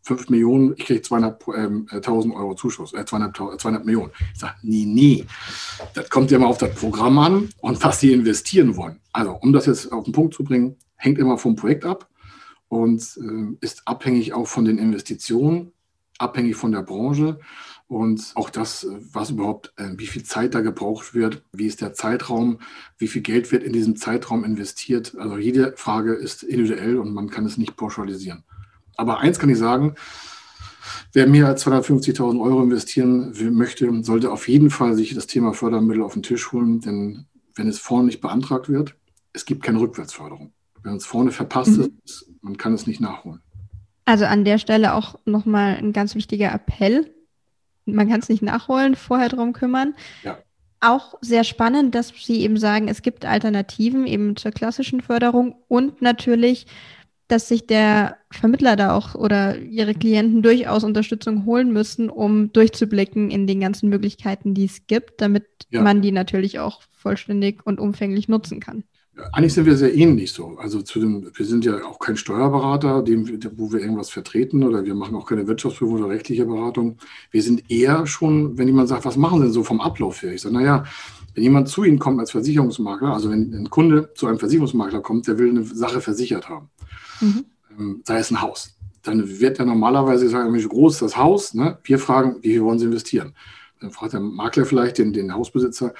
5 0.04 0.28
Millionen, 0.28 0.74
ich 0.76 0.84
kriege 0.84 1.00
200.000 1.00 1.56
ähm, 1.56 1.86
äh, 1.90 2.34
Euro 2.34 2.54
Zuschuss, 2.54 2.92
äh, 2.92 3.04
200, 3.04 3.36
200 3.60 3.84
Millionen. 3.84 4.10
Ich 4.34 4.40
sage, 4.40 4.54
nie, 4.62 4.84
nie. 4.84 5.24
Das 5.94 6.10
kommt 6.10 6.30
ja 6.30 6.38
mal 6.38 6.46
auf 6.46 6.58
das 6.58 6.74
Programm 6.74 7.18
an 7.18 7.48
und 7.60 7.82
was 7.82 8.00
Sie 8.00 8.12
investieren 8.12 8.76
wollen. 8.76 9.00
Also, 9.12 9.32
um 9.32 9.52
das 9.52 9.66
jetzt 9.66 9.90
auf 9.92 10.04
den 10.04 10.12
Punkt 10.12 10.34
zu 10.34 10.44
bringen, 10.44 10.76
hängt 10.96 11.18
immer 11.18 11.38
vom 11.38 11.56
Projekt 11.56 11.86
ab 11.86 12.08
und 12.68 13.00
äh, 13.16 13.56
ist 13.64 13.82
abhängig 13.86 14.34
auch 14.34 14.46
von 14.46 14.66
den 14.66 14.76
Investitionen, 14.78 15.72
abhängig 16.18 16.56
von 16.56 16.72
der 16.72 16.82
Branche. 16.82 17.40
Und 17.86 18.32
auch 18.34 18.50
das, 18.50 18.86
was 19.12 19.30
überhaupt, 19.30 19.72
äh, 19.76 19.90
wie 19.96 20.06
viel 20.06 20.22
Zeit 20.22 20.54
da 20.54 20.60
gebraucht 20.60 21.14
wird, 21.14 21.42
wie 21.52 21.66
ist 21.66 21.80
der 21.80 21.94
Zeitraum, 21.94 22.58
wie 22.98 23.08
viel 23.08 23.22
Geld 23.22 23.52
wird 23.52 23.62
in 23.62 23.72
diesem 23.72 23.96
Zeitraum 23.96 24.44
investiert. 24.44 25.14
Also 25.18 25.38
jede 25.38 25.74
Frage 25.76 26.12
ist 26.12 26.42
individuell 26.42 26.98
und 26.98 27.14
man 27.14 27.30
kann 27.30 27.46
es 27.46 27.56
nicht 27.56 27.76
pauschalisieren. 27.76 28.44
Aber 28.96 29.19
eins 29.19 29.38
kann 29.38 29.49
ich 29.49 29.58
sagen, 29.58 29.94
wer 31.12 31.26
mehr 31.26 31.46
als 31.46 31.67
250.000 31.67 32.41
Euro 32.41 32.62
investieren 32.62 33.32
möchte, 33.52 33.91
sollte 34.02 34.31
auf 34.31 34.49
jeden 34.49 34.70
Fall 34.70 34.94
sich 34.94 35.14
das 35.14 35.26
Thema 35.26 35.52
Fördermittel 35.52 36.02
auf 36.02 36.14
den 36.14 36.23
Tisch 36.23 36.52
holen, 36.52 36.81
denn 36.81 37.26
wenn 37.55 37.69
es 37.69 37.79
vorne 37.79 38.06
nicht 38.06 38.20
beantragt 38.20 38.69
wird, 38.69 38.96
es 39.32 39.44
gibt 39.44 39.62
keine 39.62 39.81
Rückwärtsförderung. 39.81 40.52
Wenn 40.82 40.96
es 40.96 41.06
vorne 41.06 41.31
verpasst 41.31 41.79
mhm. 41.79 41.93
ist, 42.05 42.31
man 42.41 42.56
kann 42.56 42.75
es 42.75 42.87
nicht 42.87 43.00
nachholen. 43.00 43.41
Also 44.05 44.26
an 44.26 44.44
der 44.44 44.58
Stelle 44.58 44.94
auch 44.94 45.19
nochmal 45.25 45.76
ein 45.76 45.93
ganz 45.93 46.14
wichtiger 46.14 46.52
Appell 46.52 47.11
man 47.87 48.08
kann 48.08 48.20
es 48.20 48.29
nicht 48.29 48.43
nachholen, 48.43 48.94
vorher 48.94 49.29
drum 49.29 49.52
kümmern. 49.52 49.94
Ja. 50.23 50.38
Auch 50.81 51.14
sehr 51.20 51.44
spannend, 51.44 51.94
dass 51.94 52.08
Sie 52.08 52.41
eben 52.41 52.58
sagen, 52.58 52.88
es 52.88 53.02
gibt 53.02 53.25
Alternativen 53.25 54.06
eben 54.06 54.37
zur 54.37 54.52
klassischen 54.52 55.00
Förderung 55.00 55.56
und 55.69 56.02
natürlich, 56.02 56.67
dass 57.28 57.48
sich 57.48 57.66
der 57.66 58.18
Vermittler 58.30 58.76
da 58.76 58.96
auch 58.96 59.14
oder 59.14 59.58
ihre 59.58 59.94
Klienten 59.94 60.42
durchaus 60.42 60.84
Unterstützung 60.84 61.46
holen 61.46 61.72
müssen, 61.72 62.10
um 62.10 62.52
durchzublicken 62.52 63.30
in 63.30 63.46
den 63.46 63.60
ganzen 63.60 63.88
Möglichkeiten, 63.88 64.54
die 64.54 64.66
es 64.66 64.86
gibt, 64.86 65.20
damit 65.20 65.46
ja. 65.70 65.82
man 65.82 66.02
die 66.02 66.12
natürlich 66.12 66.58
auch 66.58 66.82
vollständig 66.92 67.64
und 67.64 67.80
umfänglich 67.80 68.28
nutzen 68.28 68.60
kann. 68.60 68.84
Eigentlich 69.32 69.54
sind 69.54 69.66
wir 69.66 69.76
sehr 69.76 69.94
ähnlich 69.94 70.32
so. 70.32 70.56
Also 70.58 70.82
zu 70.82 70.98
dem, 70.98 71.30
wir 71.32 71.46
sind 71.46 71.64
ja 71.64 71.84
auch 71.84 72.00
kein 72.00 72.16
Steuerberater, 72.16 73.02
dem, 73.02 73.28
wo 73.56 73.72
wir 73.72 73.78
irgendwas 73.78 74.10
vertreten 74.10 74.64
oder 74.64 74.84
wir 74.84 74.94
machen 74.96 75.14
auch 75.14 75.26
keine 75.26 75.46
Wirtschaftsprüfung 75.46 76.00
oder 76.00 76.08
rechtliche 76.08 76.46
Beratung. 76.46 76.98
Wir 77.30 77.42
sind 77.42 77.70
eher 77.70 78.06
schon, 78.06 78.58
wenn 78.58 78.66
jemand 78.66 78.88
sagt, 78.88 79.04
was 79.04 79.16
machen 79.16 79.38
Sie 79.38 79.44
denn 79.44 79.52
so 79.52 79.62
vom 79.62 79.80
Ablauf 79.80 80.22
her? 80.22 80.32
Ich 80.32 80.42
sage, 80.42 80.54
naja, 80.54 80.84
wenn 81.34 81.44
jemand 81.44 81.68
zu 81.68 81.84
Ihnen 81.84 82.00
kommt 82.00 82.18
als 82.18 82.32
Versicherungsmakler, 82.32 83.12
also 83.12 83.30
wenn 83.30 83.54
ein 83.54 83.70
Kunde 83.70 84.10
zu 84.14 84.26
einem 84.26 84.38
Versicherungsmakler 84.38 85.00
kommt, 85.00 85.28
der 85.28 85.38
will 85.38 85.50
eine 85.50 85.64
Sache 85.64 86.00
versichert 86.00 86.48
haben, 86.48 86.70
mhm. 87.20 87.44
Ähm, 87.76 88.02
sei 88.05 88.19
es 88.19 88.31
ein 88.31 88.40
Haus, 88.40 88.76
dann 89.02 89.40
wird 89.40 89.58
er 89.58 89.66
normalerweise 89.66 90.28
sagen, 90.28 90.55
wie 90.55 90.62
groß 90.62 90.94
ist 90.94 91.02
das 91.02 91.16
Haus? 91.16 91.55
Ne? 91.55 91.78
Wir 91.82 91.99
fragen, 91.99 92.37
wie 92.43 92.52
viel 92.52 92.62
wollen 92.62 92.78
Sie 92.78 92.87
investieren? 92.87 93.34
Dann 93.81 93.90
fragt 93.90 94.12
der 94.12 94.20
Makler 94.20 94.64
vielleicht 94.64 94.99
den, 94.99 95.12
den 95.12 95.34
Hausbesitzer, 95.34 95.93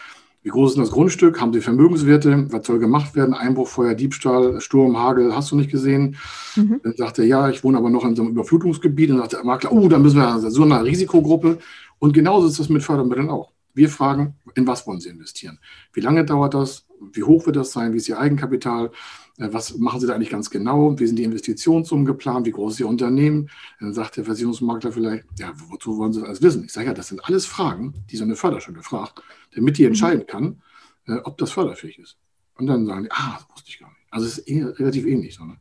wie 0.45 0.51
groß 0.51 0.73
ist 0.73 0.79
das 0.79 0.91
Grundstück? 0.91 1.41
Haben 1.41 1.55
Sie 1.55 1.63
Vermögenswerte? 1.63 2.53
Was 2.53 2.67
soll 2.67 2.79
gemacht 2.79 3.17
werden? 3.17 3.33
Einbruch, 3.33 3.67
Feuer, 3.67 3.95
Diebstahl, 3.95 4.61
Sturm, 4.61 4.99
Hagel, 4.99 5.35
hast 5.35 5.51
du 5.51 5.57
nicht 5.57 5.71
gesehen? 5.71 6.17
Mhm. 6.55 6.81
Dann 6.83 6.95
sagt 6.97 7.19
er, 7.19 7.25
ja, 7.25 7.49
ich 7.49 7.65
wohne 7.65 7.79
aber 7.79 7.89
noch 7.89 8.05
in 8.05 8.15
so 8.15 8.23
einem 8.23 8.33
Überflutungsgebiet. 8.33 9.09
Dann 9.09 9.17
sagt 9.17 9.33
der 9.33 9.45
Makler, 9.45 9.73
oh, 9.73 9.89
dann 9.89 10.03
müssen 10.03 10.19
wir 10.19 10.51
so 10.51 10.63
eine 10.63 10.85
Risikogruppe. 10.85 11.59
Und 11.99 12.13
genauso 12.13 12.47
ist 12.47 12.61
das 12.61 12.69
mit 12.69 12.83
Fördermitteln 12.83 13.31
auch. 13.31 13.53
Wir 13.73 13.89
fragen, 13.89 14.35
in 14.55 14.67
was 14.67 14.87
wollen 14.87 15.01
Sie 15.01 15.09
investieren? 15.09 15.59
Wie 15.95 16.01
lange 16.01 16.27
dauert 16.27 16.53
das? 16.53 16.85
Wie 17.13 17.23
hoch 17.23 17.47
wird 17.47 17.57
das 17.57 17.73
sein? 17.73 17.95
Wie 17.95 17.97
ist 17.97 18.09
Ihr 18.11 18.19
Eigenkapital? 18.19 18.91
Äh, 19.39 19.49
was 19.51 19.77
machen 19.79 20.01
Sie 20.01 20.07
da 20.07 20.15
eigentlich 20.15 20.31
ganz 20.31 20.51
genau? 20.51 20.99
Wie 20.99 21.07
sind 21.07 21.17
die 21.17 21.25
Investitionssummen 21.25 22.05
geplant? 22.05 22.47
Wie 22.47 22.53
groß 22.53 22.75
ist 22.75 22.81
Ihr 22.81 22.89
Unternehmen? 22.89 23.51
Dann 23.81 23.93
sagt 23.93 24.17
der 24.17 24.25
Versicherungsmakler 24.25 24.93
vielleicht, 24.93 25.25
ja, 25.39 25.53
wozu 25.69 25.97
wollen 25.99 26.13
Sie 26.13 26.21
das 26.21 26.29
alles 26.29 26.43
wissen? 26.43 26.65
Ich 26.65 26.73
sage 26.73 26.87
ja, 26.87 26.95
das 26.95 27.09
sind 27.09 27.25
alles 27.25 27.47
Fragen, 27.47 27.95
die 28.11 28.17
so 28.17 28.25
eine 28.25 28.37
Förderschule 28.37 28.83
fragt, 28.83 29.23
damit 29.55 29.79
die 29.79 29.83
mhm. 29.83 29.89
entscheiden 29.89 30.27
kann, 30.27 30.63
äh, 31.07 31.17
ob 31.25 31.39
das 31.39 31.51
förderfähig 31.51 31.99
ist. 31.99 32.17
Und 32.57 32.67
dann 32.67 32.87
sagen 32.87 33.05
die, 33.05 33.11
ah, 33.11 33.39
das 33.39 33.49
wusste 33.55 33.71
ich 33.71 33.79
gar 33.81 33.89
nicht. 33.89 34.01
Also 34.11 34.27
es 34.27 34.39
ist 34.39 34.49
eh 34.49 34.63
relativ 34.63 35.07
ähnlich. 35.07 35.35
So, 35.35 35.45
ne? 35.45 35.57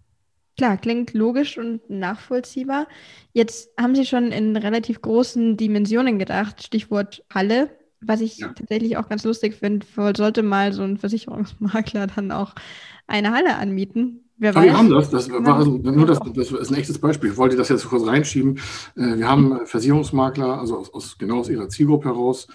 Klar, 0.55 0.77
klingt 0.77 1.13
logisch 1.13 1.57
und 1.57 1.89
nachvollziehbar. 1.89 2.87
Jetzt 3.31 3.71
haben 3.79 3.95
Sie 3.95 4.05
schon 4.05 4.31
in 4.31 4.55
relativ 4.55 5.01
großen 5.01 5.57
Dimensionen 5.57 6.19
gedacht, 6.19 6.61
Stichwort 6.61 7.25
Halle. 7.33 7.71
Was 8.05 8.21
ich 8.21 8.37
ja. 8.37 8.49
tatsächlich 8.49 8.97
auch 8.97 9.09
ganz 9.09 9.23
lustig 9.23 9.55
finde, 9.55 9.85
sollte 10.15 10.43
mal 10.43 10.73
so 10.73 10.83
ein 10.83 10.97
Versicherungsmakler 10.97 12.07
dann 12.07 12.31
auch 12.31 12.53
eine 13.07 13.31
Halle 13.31 13.55
anmieten. 13.55 14.23
Wer 14.37 14.55
weiß. 14.55 14.63
Wir 14.63 14.77
haben 14.77 14.89
das, 14.89 15.09
das 15.09 15.29
war 15.31 15.57
also, 15.57 15.77
nur 15.77 16.05
das, 16.05 16.19
das 16.33 16.51
ist 16.51 16.71
ein 16.71 16.75
echtes 16.75 16.97
Beispiel. 16.97 17.31
Ich 17.31 17.37
wollte 17.37 17.55
das 17.55 17.69
jetzt 17.69 17.87
kurz 17.87 18.05
reinschieben. 18.05 18.57
Äh, 18.95 19.17
wir 19.17 19.27
haben 19.27 19.65
Versicherungsmakler, 19.65 20.59
also 20.59 20.77
aus, 20.77 20.93
aus, 20.93 21.17
genau 21.17 21.39
aus 21.39 21.49
ihrer 21.49 21.69
Zielgruppe 21.69 22.09
heraus, 22.09 22.47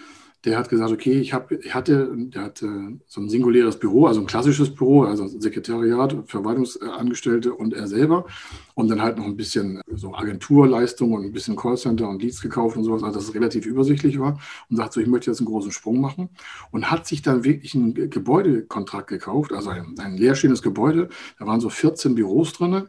der 0.45 0.57
hat 0.57 0.69
gesagt, 0.69 0.91
okay, 0.91 1.19
ich, 1.19 1.33
hab, 1.33 1.51
hatte, 1.51 2.13
der 2.15 2.43
hatte 2.43 2.99
so 3.07 3.19
ein 3.19 3.29
singuläres 3.29 3.77
Büro, 3.77 4.05
also 4.07 4.21
ein 4.21 4.25
klassisches 4.25 4.73
Büro, 4.73 5.03
also 5.03 5.27
Sekretariat, 5.27 6.15
Verwaltungsangestellte 6.27 7.53
und 7.53 7.73
er 7.73 7.87
selber. 7.87 8.25
Und 8.73 8.89
dann 8.89 9.01
halt 9.01 9.17
noch 9.17 9.25
ein 9.25 9.35
bisschen 9.35 9.81
so 9.93 10.15
Agenturleistung 10.15 11.11
und 11.11 11.25
ein 11.25 11.33
bisschen 11.33 11.57
Callcenter 11.57 12.07
und 12.07 12.21
Leads 12.21 12.41
gekauft 12.41 12.77
und 12.77 12.85
sowas, 12.85 13.03
also 13.03 13.19
dass 13.19 13.27
es 13.27 13.35
relativ 13.35 13.65
übersichtlich 13.65 14.17
war. 14.17 14.39
Und 14.69 14.77
sagt 14.77 14.93
so, 14.93 15.01
ich 15.01 15.07
möchte 15.07 15.29
jetzt 15.29 15.39
einen 15.39 15.47
großen 15.47 15.71
Sprung 15.71 15.99
machen. 15.99 16.29
Und 16.71 16.89
hat 16.89 17.05
sich 17.05 17.21
dann 17.21 17.43
wirklich 17.43 17.75
einen 17.75 17.93
Gebäudekontrakt 17.93 19.07
gekauft, 19.07 19.51
also 19.51 19.71
ein, 19.71 19.95
ein 19.99 20.15
leerstehendes 20.15 20.61
Gebäude. 20.61 21.09
Da 21.37 21.47
waren 21.47 21.59
so 21.59 21.69
14 21.69 22.15
Büros 22.15 22.53
drin 22.53 22.87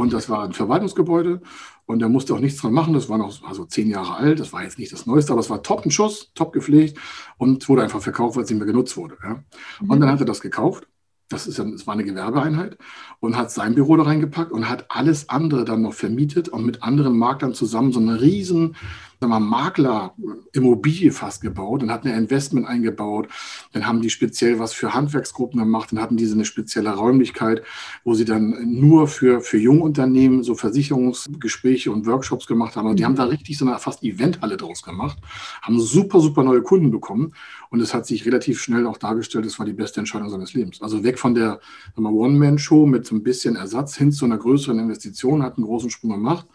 Und 0.00 0.14
das 0.14 0.30
war 0.30 0.44
ein 0.44 0.54
Verwaltungsgebäude 0.54 1.42
und 1.84 2.00
er 2.00 2.08
musste 2.08 2.32
auch 2.32 2.40
nichts 2.40 2.58
dran 2.58 2.72
machen. 2.72 2.94
Das 2.94 3.10
war 3.10 3.18
noch 3.18 3.46
also 3.46 3.66
zehn 3.66 3.90
Jahre 3.90 4.14
alt. 4.14 4.40
Das 4.40 4.50
war 4.50 4.62
jetzt 4.62 4.78
nicht 4.78 4.90
das 4.94 5.04
Neueste, 5.04 5.32
aber 5.32 5.40
es 5.40 5.50
war 5.50 5.62
top 5.62 5.84
ein 5.84 5.90
Schuss, 5.90 6.32
top 6.34 6.54
gepflegt 6.54 6.96
und 7.36 7.68
wurde 7.68 7.82
einfach 7.82 8.00
verkauft, 8.00 8.34
weil 8.34 8.44
es 8.44 8.48
nicht 8.48 8.58
mehr 8.58 8.66
genutzt 8.66 8.96
wurde. 8.96 9.18
Ja. 9.22 9.44
Und 9.80 9.98
mhm. 9.98 10.00
dann 10.00 10.10
hat 10.10 10.20
er 10.20 10.24
das 10.24 10.40
gekauft 10.40 10.86
das, 11.30 11.46
ist 11.46 11.58
das 11.58 11.86
war 11.86 11.94
eine 11.94 12.02
Gewerbeeinheit, 12.04 12.76
und 13.20 13.36
hat 13.36 13.52
sein 13.52 13.76
Büro 13.76 13.96
da 13.96 14.02
reingepackt 14.02 14.50
und 14.50 14.68
hat 14.68 14.86
alles 14.88 15.28
andere 15.28 15.64
dann 15.64 15.82
noch 15.82 15.94
vermietet 15.94 16.48
und 16.48 16.66
mit 16.66 16.82
anderen 16.82 17.16
Maklern 17.16 17.54
zusammen 17.54 17.92
so 17.92 18.00
eine 18.00 18.20
riesen 18.20 18.74
sagen 19.20 19.32
wir, 19.32 19.40
Makler-Immobilie 19.40 21.12
fast 21.12 21.42
gebaut 21.42 21.82
und 21.82 21.90
hat 21.90 22.04
ein 22.04 22.16
Investment 22.16 22.66
eingebaut. 22.66 23.28
Dann 23.72 23.86
haben 23.86 24.00
die 24.00 24.08
speziell 24.08 24.58
was 24.58 24.72
für 24.72 24.94
Handwerksgruppen 24.94 25.60
gemacht 25.60 25.92
und 25.92 26.00
hatten 26.00 26.16
diese 26.16 26.34
eine 26.34 26.46
spezielle 26.46 26.94
Räumlichkeit, 26.94 27.62
wo 28.02 28.14
sie 28.14 28.24
dann 28.24 28.56
nur 28.66 29.08
für, 29.08 29.42
für 29.42 29.58
Jungunternehmen 29.58 30.42
so 30.42 30.54
Versicherungsgespräche 30.54 31.92
und 31.92 32.06
Workshops 32.06 32.46
gemacht 32.46 32.76
haben. 32.76 32.86
Also 32.86 32.96
die 32.96 33.04
haben 33.04 33.16
da 33.16 33.24
richtig 33.24 33.58
so 33.58 33.66
eine 33.66 33.78
fast 33.78 34.02
Eventhalle 34.02 34.56
draus 34.56 34.82
gemacht, 34.82 35.18
haben 35.60 35.78
super, 35.78 36.20
super 36.20 36.42
neue 36.42 36.62
Kunden 36.62 36.90
bekommen 36.90 37.34
und 37.68 37.80
es 37.80 37.92
hat 37.92 38.06
sich 38.06 38.24
relativ 38.24 38.60
schnell 38.60 38.86
auch 38.86 38.96
dargestellt, 38.96 39.44
es 39.44 39.58
war 39.58 39.66
die 39.66 39.72
beste 39.72 40.00
Entscheidung 40.00 40.30
seines 40.30 40.54
Lebens. 40.54 40.80
Also 40.80 41.04
weg 41.04 41.18
von 41.18 41.34
der 41.34 41.60
One-Man-Show 41.96 42.86
mit 42.86 43.06
so 43.06 43.14
ein 43.14 43.22
bisschen 43.22 43.56
Ersatz 43.56 43.96
hin 43.96 44.12
zu 44.12 44.24
einer 44.24 44.38
größeren 44.38 44.78
Investition, 44.78 45.42
hat 45.42 45.58
einen 45.58 45.66
großen 45.66 45.90
Sprung 45.90 46.12
gemacht. 46.12 46.46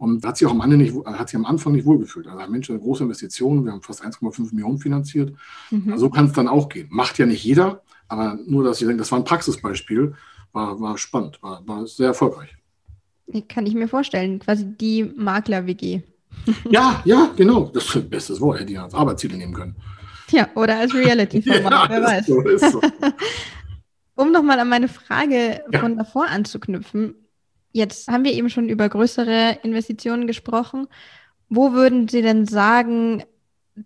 Und 0.00 0.24
hat 0.24 0.38
sich 0.38 0.46
auch 0.46 0.52
am, 0.52 0.62
Ende 0.62 0.78
nicht, 0.78 0.94
hat 1.04 1.28
sich 1.28 1.36
am 1.36 1.44
Anfang 1.44 1.74
nicht 1.74 1.84
wohlgefühlt. 1.84 2.26
Also 2.26 2.50
Mensch, 2.50 2.70
eine 2.70 2.78
große 2.78 3.02
Investition, 3.02 3.66
wir 3.66 3.72
haben 3.72 3.82
fast 3.82 4.02
1,5 4.02 4.54
Millionen 4.54 4.78
finanziert. 4.78 5.36
Mhm. 5.70 5.98
So 5.98 6.08
kann 6.08 6.24
es 6.24 6.32
dann 6.32 6.48
auch 6.48 6.70
gehen. 6.70 6.88
Macht 6.90 7.18
ja 7.18 7.26
nicht 7.26 7.44
jeder, 7.44 7.82
aber 8.08 8.38
nur, 8.46 8.64
dass 8.64 8.80
ich 8.80 8.86
denke, 8.86 9.00
das 9.00 9.12
war 9.12 9.18
ein 9.18 9.26
Praxisbeispiel, 9.26 10.14
war, 10.52 10.80
war 10.80 10.96
spannend, 10.96 11.42
war, 11.42 11.68
war 11.68 11.86
sehr 11.86 12.06
erfolgreich. 12.06 12.56
Kann 13.50 13.66
ich 13.66 13.74
mir 13.74 13.88
vorstellen, 13.88 14.38
quasi 14.38 14.64
die 14.64 15.04
Makler-WG. 15.04 16.00
Ja, 16.70 17.02
ja, 17.04 17.30
genau. 17.36 17.70
Das 17.74 17.84
ist 17.84 17.96
ein 17.96 18.08
bestes 18.08 18.40
Wort, 18.40 18.60
hätte 18.60 18.72
ich 18.72 18.80
als 18.80 18.94
Arbeitsziele 18.94 19.36
nehmen 19.36 19.52
können. 19.52 19.76
Ja, 20.30 20.48
oder 20.54 20.78
als 20.78 20.94
Reality-Format, 20.94 21.72
ja, 21.72 21.86
wer 21.90 22.02
weiß. 22.02 22.26
So, 22.26 22.42
so. 22.56 22.80
um 24.14 24.32
nochmal 24.32 24.60
an 24.60 24.68
meine 24.70 24.88
Frage 24.88 25.60
ja. 25.70 25.78
von 25.78 25.98
davor 25.98 26.26
anzuknüpfen, 26.28 27.16
Jetzt 27.72 28.08
haben 28.08 28.24
wir 28.24 28.32
eben 28.32 28.50
schon 28.50 28.68
über 28.68 28.88
größere 28.88 29.58
Investitionen 29.62 30.26
gesprochen. 30.26 30.88
Wo 31.48 31.72
würden 31.72 32.08
Sie 32.08 32.22
denn 32.22 32.46
sagen, 32.46 33.22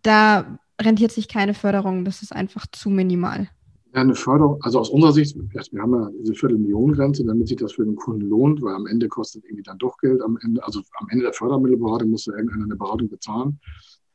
da 0.02 0.58
rentiert 0.80 1.12
sich 1.12 1.28
keine 1.28 1.54
Förderung, 1.54 2.04
das 2.04 2.22
ist 2.22 2.32
einfach 2.32 2.66
zu 2.70 2.90
minimal? 2.90 3.48
Ja, 3.94 4.00
eine 4.00 4.14
Förderung, 4.14 4.60
also 4.62 4.80
aus 4.80 4.90
unserer 4.90 5.12
Sicht, 5.12 5.36
wir 5.36 5.82
haben 5.82 5.94
ja 5.94 6.10
diese 6.20 6.34
Viertelmillionengrenze, 6.34 7.24
damit 7.24 7.46
sich 7.46 7.58
das 7.58 7.74
für 7.74 7.84
den 7.84 7.94
Kunden 7.94 8.28
lohnt, 8.28 8.60
weil 8.60 8.74
am 8.74 8.86
Ende 8.86 9.06
kostet 9.06 9.44
irgendwie 9.44 9.62
dann 9.62 9.78
doch 9.78 9.98
Geld. 9.98 10.20
Am 10.20 10.36
Ende, 10.42 10.64
also 10.64 10.80
am 10.98 11.08
Ende 11.10 11.24
der 11.24 11.32
Fördermittelberatung 11.32 12.10
muss 12.10 12.26
ja 12.26 12.34
irgendeiner 12.34 12.64
eine 12.64 12.76
Beratung 12.76 13.08
bezahlen, 13.08 13.60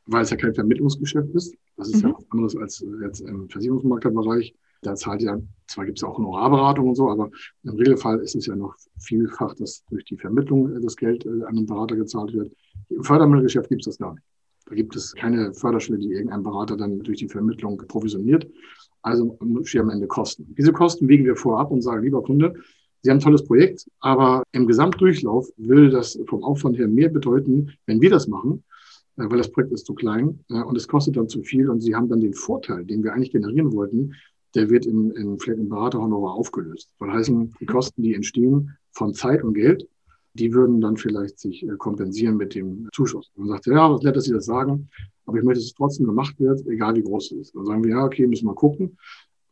weil 0.04 0.22
es 0.22 0.30
ja 0.30 0.36
kein 0.36 0.54
Vermittlungsgeschäft 0.54 1.30
ist. 1.34 1.54
Das 1.76 1.88
ist 1.88 2.02
mhm. 2.02 2.10
ja 2.10 2.14
was 2.14 2.30
anderes 2.30 2.56
als 2.56 2.84
jetzt 3.02 3.20
im 3.20 3.48
Versicherungsmaklerbereich. 3.48 4.54
Da 4.82 4.94
zahlt 4.94 5.22
ja, 5.22 5.38
zwar 5.66 5.84
gibt 5.84 5.98
es 5.98 6.02
ja 6.02 6.08
auch 6.08 6.18
Honorarberatung 6.18 6.88
und 6.88 6.94
so, 6.94 7.10
aber 7.10 7.30
im 7.64 7.74
Regelfall 7.74 8.20
ist 8.20 8.34
es 8.34 8.46
ja 8.46 8.56
noch 8.56 8.74
vielfach, 8.98 9.54
dass 9.54 9.84
durch 9.90 10.04
die 10.04 10.16
Vermittlung 10.16 10.80
das 10.80 10.96
Geld 10.96 11.26
äh, 11.26 11.44
an 11.44 11.56
den 11.56 11.66
Berater 11.66 11.96
gezahlt 11.96 12.32
wird. 12.32 12.52
Im 12.88 13.04
Fördermittelgeschäft 13.04 13.68
gibt 13.68 13.82
es 13.82 13.86
das 13.86 13.98
gar 13.98 14.14
nicht. 14.14 14.24
Da 14.66 14.74
gibt 14.74 14.94
es 14.96 15.14
keine 15.14 15.52
Förderstelle, 15.52 15.98
die 15.98 16.12
irgendein 16.12 16.42
Berater 16.42 16.76
dann 16.76 17.00
durch 17.00 17.18
die 17.18 17.28
Vermittlung 17.28 17.76
provisioniert. 17.76 18.48
Also 19.02 19.38
stehen 19.64 19.82
am 19.82 19.90
Ende 19.90 20.06
Kosten. 20.06 20.54
Diese 20.56 20.72
Kosten 20.72 21.08
wägen 21.08 21.24
wir 21.24 21.36
vorab 21.36 21.70
und 21.70 21.82
sagen, 21.82 22.04
lieber 22.04 22.22
Kunde, 22.22 22.54
Sie 23.02 23.10
haben 23.10 23.16
ein 23.16 23.22
tolles 23.22 23.44
Projekt, 23.44 23.86
aber 24.00 24.42
im 24.52 24.66
Gesamtdurchlauf 24.66 25.48
würde 25.56 25.88
das 25.88 26.18
vom 26.26 26.44
Aufwand 26.44 26.76
her 26.76 26.86
mehr 26.86 27.08
bedeuten, 27.08 27.72
wenn 27.86 28.00
wir 28.00 28.10
das 28.10 28.28
machen, 28.28 28.62
äh, 29.16 29.24
weil 29.28 29.38
das 29.38 29.50
Projekt 29.50 29.72
ist 29.72 29.86
zu 29.86 29.94
klein 29.94 30.44
äh, 30.50 30.62
und 30.62 30.76
es 30.76 30.86
kostet 30.86 31.16
dann 31.16 31.28
zu 31.28 31.42
viel 31.42 31.70
und 31.70 31.80
Sie 31.80 31.94
haben 31.94 32.08
dann 32.08 32.20
den 32.20 32.34
Vorteil, 32.34 32.84
den 32.84 33.02
wir 33.02 33.14
eigentlich 33.14 33.32
generieren 33.32 33.72
wollten, 33.72 34.14
der 34.54 34.70
wird 34.70 34.86
in, 34.86 35.10
in 35.12 35.38
vielleicht 35.38 35.60
im 35.60 35.68
Beraterhonorar 35.68 36.34
aufgelöst. 36.34 36.90
Das 36.98 37.08
heißen, 37.08 37.54
die 37.60 37.66
Kosten, 37.66 38.02
die 38.02 38.14
entstehen 38.14 38.76
von 38.92 39.14
Zeit 39.14 39.42
und 39.42 39.54
Geld, 39.54 39.88
die 40.34 40.52
würden 40.52 40.80
dann 40.80 40.96
vielleicht 40.96 41.38
sich 41.38 41.62
äh, 41.62 41.76
kompensieren 41.76 42.36
mit 42.36 42.54
dem 42.54 42.88
Zuschuss. 42.92 43.30
Man 43.36 43.48
sagt, 43.48 43.66
ja, 43.66 43.90
was 43.90 44.02
nett, 44.02 44.16
dass 44.16 44.24
Sie 44.24 44.32
das 44.32 44.44
sagen, 44.44 44.88
aber 45.26 45.38
ich 45.38 45.44
möchte, 45.44 45.60
dass 45.60 45.66
es 45.66 45.74
trotzdem 45.74 46.06
gemacht 46.06 46.34
wird, 46.38 46.66
egal 46.66 46.94
wie 46.96 47.02
groß 47.02 47.32
es 47.32 47.38
ist. 47.38 47.54
Dann 47.54 47.66
sagen 47.66 47.84
wir, 47.84 47.90
ja, 47.90 48.04
okay, 48.04 48.26
müssen 48.26 48.46
wir 48.46 48.54
gucken, 48.54 48.96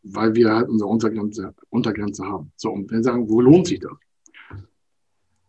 weil 0.02 0.34
wir 0.34 0.54
halt 0.54 0.68
unsere 0.68 0.88
Untergrenze, 0.88 1.54
Untergrenze 1.70 2.24
haben. 2.24 2.52
So, 2.56 2.70
und 2.70 2.90
wenn 2.90 3.02
Sie 3.02 3.08
sagen, 3.08 3.28
wo 3.28 3.40
lohnt 3.40 3.66
sich 3.66 3.80
das? 3.80 3.92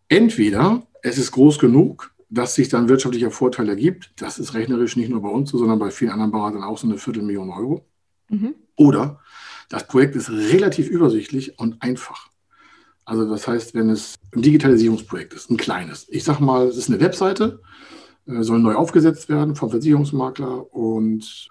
Entweder 0.07 0.87
es 1.03 1.17
ist 1.17 1.31
groß 1.31 1.59
genug, 1.59 2.11
dass 2.29 2.55
sich 2.55 2.69
dann 2.69 2.89
wirtschaftlicher 2.89 3.31
Vorteil 3.31 3.69
ergibt. 3.69 4.13
Das 4.17 4.39
ist 4.39 4.53
rechnerisch 4.53 4.95
nicht 4.95 5.09
nur 5.09 5.21
bei 5.21 5.29
uns 5.29 5.49
so, 5.49 5.57
sondern 5.57 5.79
bei 5.79 5.91
vielen 5.91 6.11
anderen 6.11 6.31
Beratern 6.31 6.63
auch 6.63 6.77
so 6.77 6.87
eine 6.87 6.97
Viertelmillion 6.97 7.49
Euro. 7.49 7.85
Mhm. 8.29 8.55
Oder 8.75 9.19
das 9.69 9.87
Projekt 9.87 10.15
ist 10.15 10.29
relativ 10.29 10.89
übersichtlich 10.89 11.57
und 11.59 11.81
einfach. 11.81 12.29
Also 13.05 13.27
das 13.29 13.47
heißt, 13.47 13.73
wenn 13.73 13.89
es 13.89 14.15
ein 14.35 14.41
Digitalisierungsprojekt 14.41 15.33
ist, 15.33 15.49
ein 15.49 15.57
kleines, 15.57 16.07
ich 16.09 16.23
sage 16.23 16.43
mal, 16.43 16.67
es 16.67 16.77
ist 16.77 16.89
eine 16.89 16.99
Webseite, 16.99 17.61
äh, 18.27 18.43
soll 18.43 18.59
neu 18.59 18.75
aufgesetzt 18.75 19.29
werden 19.29 19.55
vom 19.55 19.69
Versicherungsmakler 19.69 20.73
und 20.73 21.49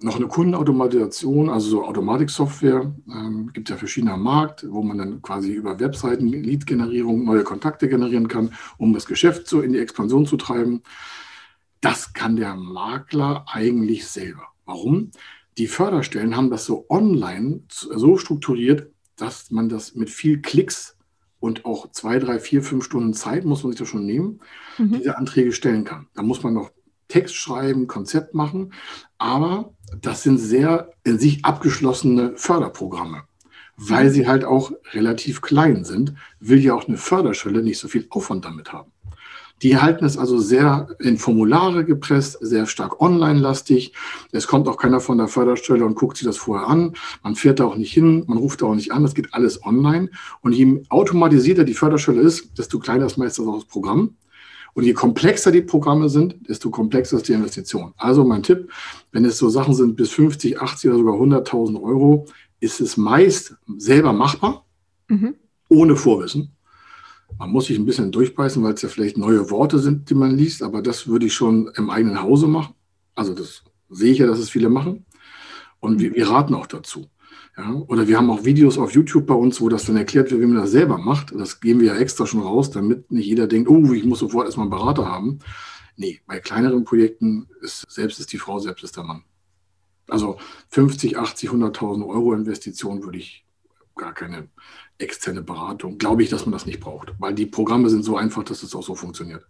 noch 0.00 0.16
eine 0.16 0.28
Kundenautomatisation, 0.28 1.50
also 1.50 1.70
so 1.70 1.84
Automatiksoftware, 1.84 2.92
ähm, 3.10 3.50
gibt 3.52 3.68
ja 3.68 3.76
verschiedene 3.76 4.12
am 4.12 4.22
Markt, 4.22 4.64
wo 4.68 4.82
man 4.82 4.98
dann 4.98 5.22
quasi 5.22 5.52
über 5.52 5.80
Webseiten 5.80 6.28
Lead-Generierung 6.28 7.24
neue 7.24 7.42
Kontakte 7.42 7.88
generieren 7.88 8.28
kann, 8.28 8.54
um 8.76 8.92
das 8.92 9.06
Geschäft 9.06 9.48
so 9.48 9.60
in 9.60 9.72
die 9.72 9.80
Expansion 9.80 10.24
zu 10.24 10.36
treiben. 10.36 10.82
Das 11.80 12.12
kann 12.12 12.36
der 12.36 12.54
Makler 12.54 13.44
eigentlich 13.48 14.06
selber. 14.06 14.48
Warum? 14.66 15.10
Die 15.58 15.66
Förderstellen 15.66 16.36
haben 16.36 16.50
das 16.50 16.64
so 16.64 16.86
online 16.88 17.62
so 17.68 18.16
strukturiert, 18.16 18.92
dass 19.16 19.50
man 19.50 19.68
das 19.68 19.94
mit 19.94 20.08
viel 20.08 20.40
Klicks 20.40 20.96
und 21.40 21.64
auch 21.64 21.90
zwei, 21.90 22.18
drei, 22.18 22.38
vier, 22.38 22.62
fünf 22.62 22.84
Stunden 22.84 23.12
Zeit 23.12 23.44
muss 23.44 23.62
man 23.62 23.72
sich 23.72 23.78
das 23.78 23.88
schon 23.88 24.06
nehmen, 24.06 24.40
mhm. 24.78 24.92
diese 24.92 25.18
Anträge 25.18 25.52
stellen 25.52 25.84
kann. 25.84 26.06
Da 26.14 26.22
muss 26.22 26.42
man 26.42 26.54
noch 26.54 26.70
Text 27.08 27.34
schreiben, 27.34 27.86
Konzept 27.86 28.34
machen, 28.34 28.72
aber 29.18 29.74
das 30.00 30.22
sind 30.22 30.38
sehr 30.38 30.92
in 31.04 31.18
sich 31.18 31.44
abgeschlossene 31.44 32.36
Förderprogramme. 32.36 33.24
Weil 33.76 34.06
mhm. 34.06 34.10
sie 34.10 34.26
halt 34.28 34.44
auch 34.44 34.72
relativ 34.92 35.40
klein 35.40 35.84
sind, 35.84 36.14
will 36.40 36.58
ja 36.58 36.74
auch 36.74 36.86
eine 36.86 36.98
Förderschwelle 36.98 37.62
nicht 37.62 37.78
so 37.78 37.88
viel 37.88 38.06
Aufwand 38.10 38.44
damit 38.44 38.72
haben. 38.72 38.92
Die 39.62 39.76
halten 39.76 40.04
es 40.04 40.16
also 40.16 40.38
sehr 40.38 40.88
in 41.00 41.18
Formulare 41.18 41.84
gepresst, 41.84 42.38
sehr 42.40 42.66
stark 42.66 43.00
online-lastig. 43.00 43.92
Es 44.30 44.46
kommt 44.46 44.68
auch 44.68 44.76
keiner 44.76 45.00
von 45.00 45.18
der 45.18 45.28
Förderstelle 45.28 45.84
und 45.84 45.96
guckt 45.96 46.16
sich 46.16 46.26
das 46.26 46.36
vorher 46.36 46.68
an. 46.68 46.94
Man 47.22 47.34
fährt 47.34 47.60
da 47.60 47.64
auch 47.64 47.76
nicht 47.76 47.92
hin, 47.92 48.24
man 48.26 48.38
ruft 48.38 48.62
da 48.62 48.66
auch 48.66 48.74
nicht 48.74 48.92
an, 48.92 49.02
das 49.02 49.14
geht 49.14 49.34
alles 49.34 49.64
online. 49.64 50.10
Und 50.42 50.52
je 50.52 50.82
automatisierter 50.90 51.64
die 51.64 51.74
Förderstelle 51.74 52.20
ist, 52.20 52.56
desto 52.56 52.78
kleiner 52.78 53.06
ist 53.06 53.16
meistens 53.16 53.48
auch 53.48 53.56
das 53.56 53.64
Programm. 53.64 54.16
Und 54.74 54.84
je 54.84 54.92
komplexer 54.92 55.50
die 55.50 55.62
Programme 55.62 56.08
sind, 56.08 56.48
desto 56.48 56.70
komplexer 56.70 57.16
ist 57.16 57.26
die 57.26 57.32
Investition. 57.32 57.94
Also 57.96 58.22
mein 58.24 58.44
Tipp, 58.44 58.70
wenn 59.10 59.24
es 59.24 59.38
so 59.38 59.48
Sachen 59.48 59.74
sind 59.74 59.96
bis 59.96 60.10
50, 60.10 60.60
80 60.60 60.90
oder 60.90 60.98
sogar 60.98 61.14
100.000 61.16 61.82
Euro, 61.82 62.26
ist 62.60 62.80
es 62.80 62.96
meist 62.96 63.56
selber 63.76 64.12
machbar, 64.12 64.64
mhm. 65.08 65.34
ohne 65.68 65.96
Vorwissen. 65.96 66.52
Man 67.36 67.50
muss 67.50 67.66
sich 67.66 67.78
ein 67.78 67.84
bisschen 67.84 68.10
durchbeißen, 68.10 68.62
weil 68.62 68.74
es 68.74 68.82
ja 68.82 68.88
vielleicht 68.88 69.18
neue 69.18 69.50
Worte 69.50 69.78
sind, 69.78 70.10
die 70.10 70.14
man 70.14 70.36
liest, 70.36 70.62
aber 70.62 70.82
das 70.82 71.06
würde 71.06 71.26
ich 71.26 71.34
schon 71.34 71.70
im 71.76 71.90
eigenen 71.90 72.22
Hause 72.22 72.46
machen. 72.46 72.74
Also 73.14 73.34
das 73.34 73.62
sehe 73.90 74.12
ich 74.12 74.18
ja, 74.18 74.26
dass 74.26 74.38
es 74.38 74.50
viele 74.50 74.68
machen. 74.70 75.04
Und 75.80 76.00
wir, 76.00 76.14
wir 76.14 76.28
raten 76.28 76.54
auch 76.54 76.66
dazu. 76.66 77.06
Ja, 77.56 77.72
oder 77.88 78.06
wir 78.06 78.16
haben 78.16 78.30
auch 78.30 78.44
Videos 78.44 78.78
auf 78.78 78.92
YouTube 78.92 79.26
bei 79.26 79.34
uns, 79.34 79.60
wo 79.60 79.68
das 79.68 79.84
dann 79.84 79.96
erklärt 79.96 80.30
wird, 80.30 80.40
wie 80.40 80.46
man 80.46 80.62
das 80.62 80.70
selber 80.70 80.96
macht. 80.96 81.32
Das 81.32 81.60
geben 81.60 81.80
wir 81.80 81.88
ja 81.88 81.96
extra 81.96 82.24
schon 82.24 82.40
raus, 82.40 82.70
damit 82.70 83.10
nicht 83.10 83.26
jeder 83.26 83.48
denkt, 83.48 83.68
oh, 83.68 83.92
ich 83.92 84.04
muss 84.04 84.20
sofort 84.20 84.46
erstmal 84.46 84.64
einen 84.64 84.70
Berater 84.70 85.06
haben. 85.06 85.40
Nee, 85.96 86.20
bei 86.26 86.38
kleineren 86.38 86.84
Projekten 86.84 87.48
ist 87.60 87.84
selbst 87.90 88.20
ist 88.20 88.32
die 88.32 88.38
Frau, 88.38 88.60
selbst 88.60 88.84
ist 88.84 88.96
der 88.96 89.02
Mann. 89.02 89.24
Also 90.06 90.38
50, 90.68 91.18
80, 91.18 91.50
100.000 91.50 92.06
Euro 92.06 92.32
Investition 92.32 93.02
würde 93.02 93.18
ich 93.18 93.44
gar 93.98 94.14
keine 94.14 94.48
externe 94.96 95.42
Beratung. 95.42 95.98
Glaube 95.98 96.22
ich, 96.22 96.30
dass 96.30 96.46
man 96.46 96.52
das 96.52 96.66
nicht 96.66 96.80
braucht, 96.80 97.12
weil 97.18 97.34
die 97.34 97.46
Programme 97.46 97.90
sind 97.90 98.04
so 98.04 98.16
einfach, 98.16 98.44
dass 98.44 98.62
es 98.62 98.74
auch 98.74 98.82
so 98.82 98.94
funktioniert. 98.94 99.46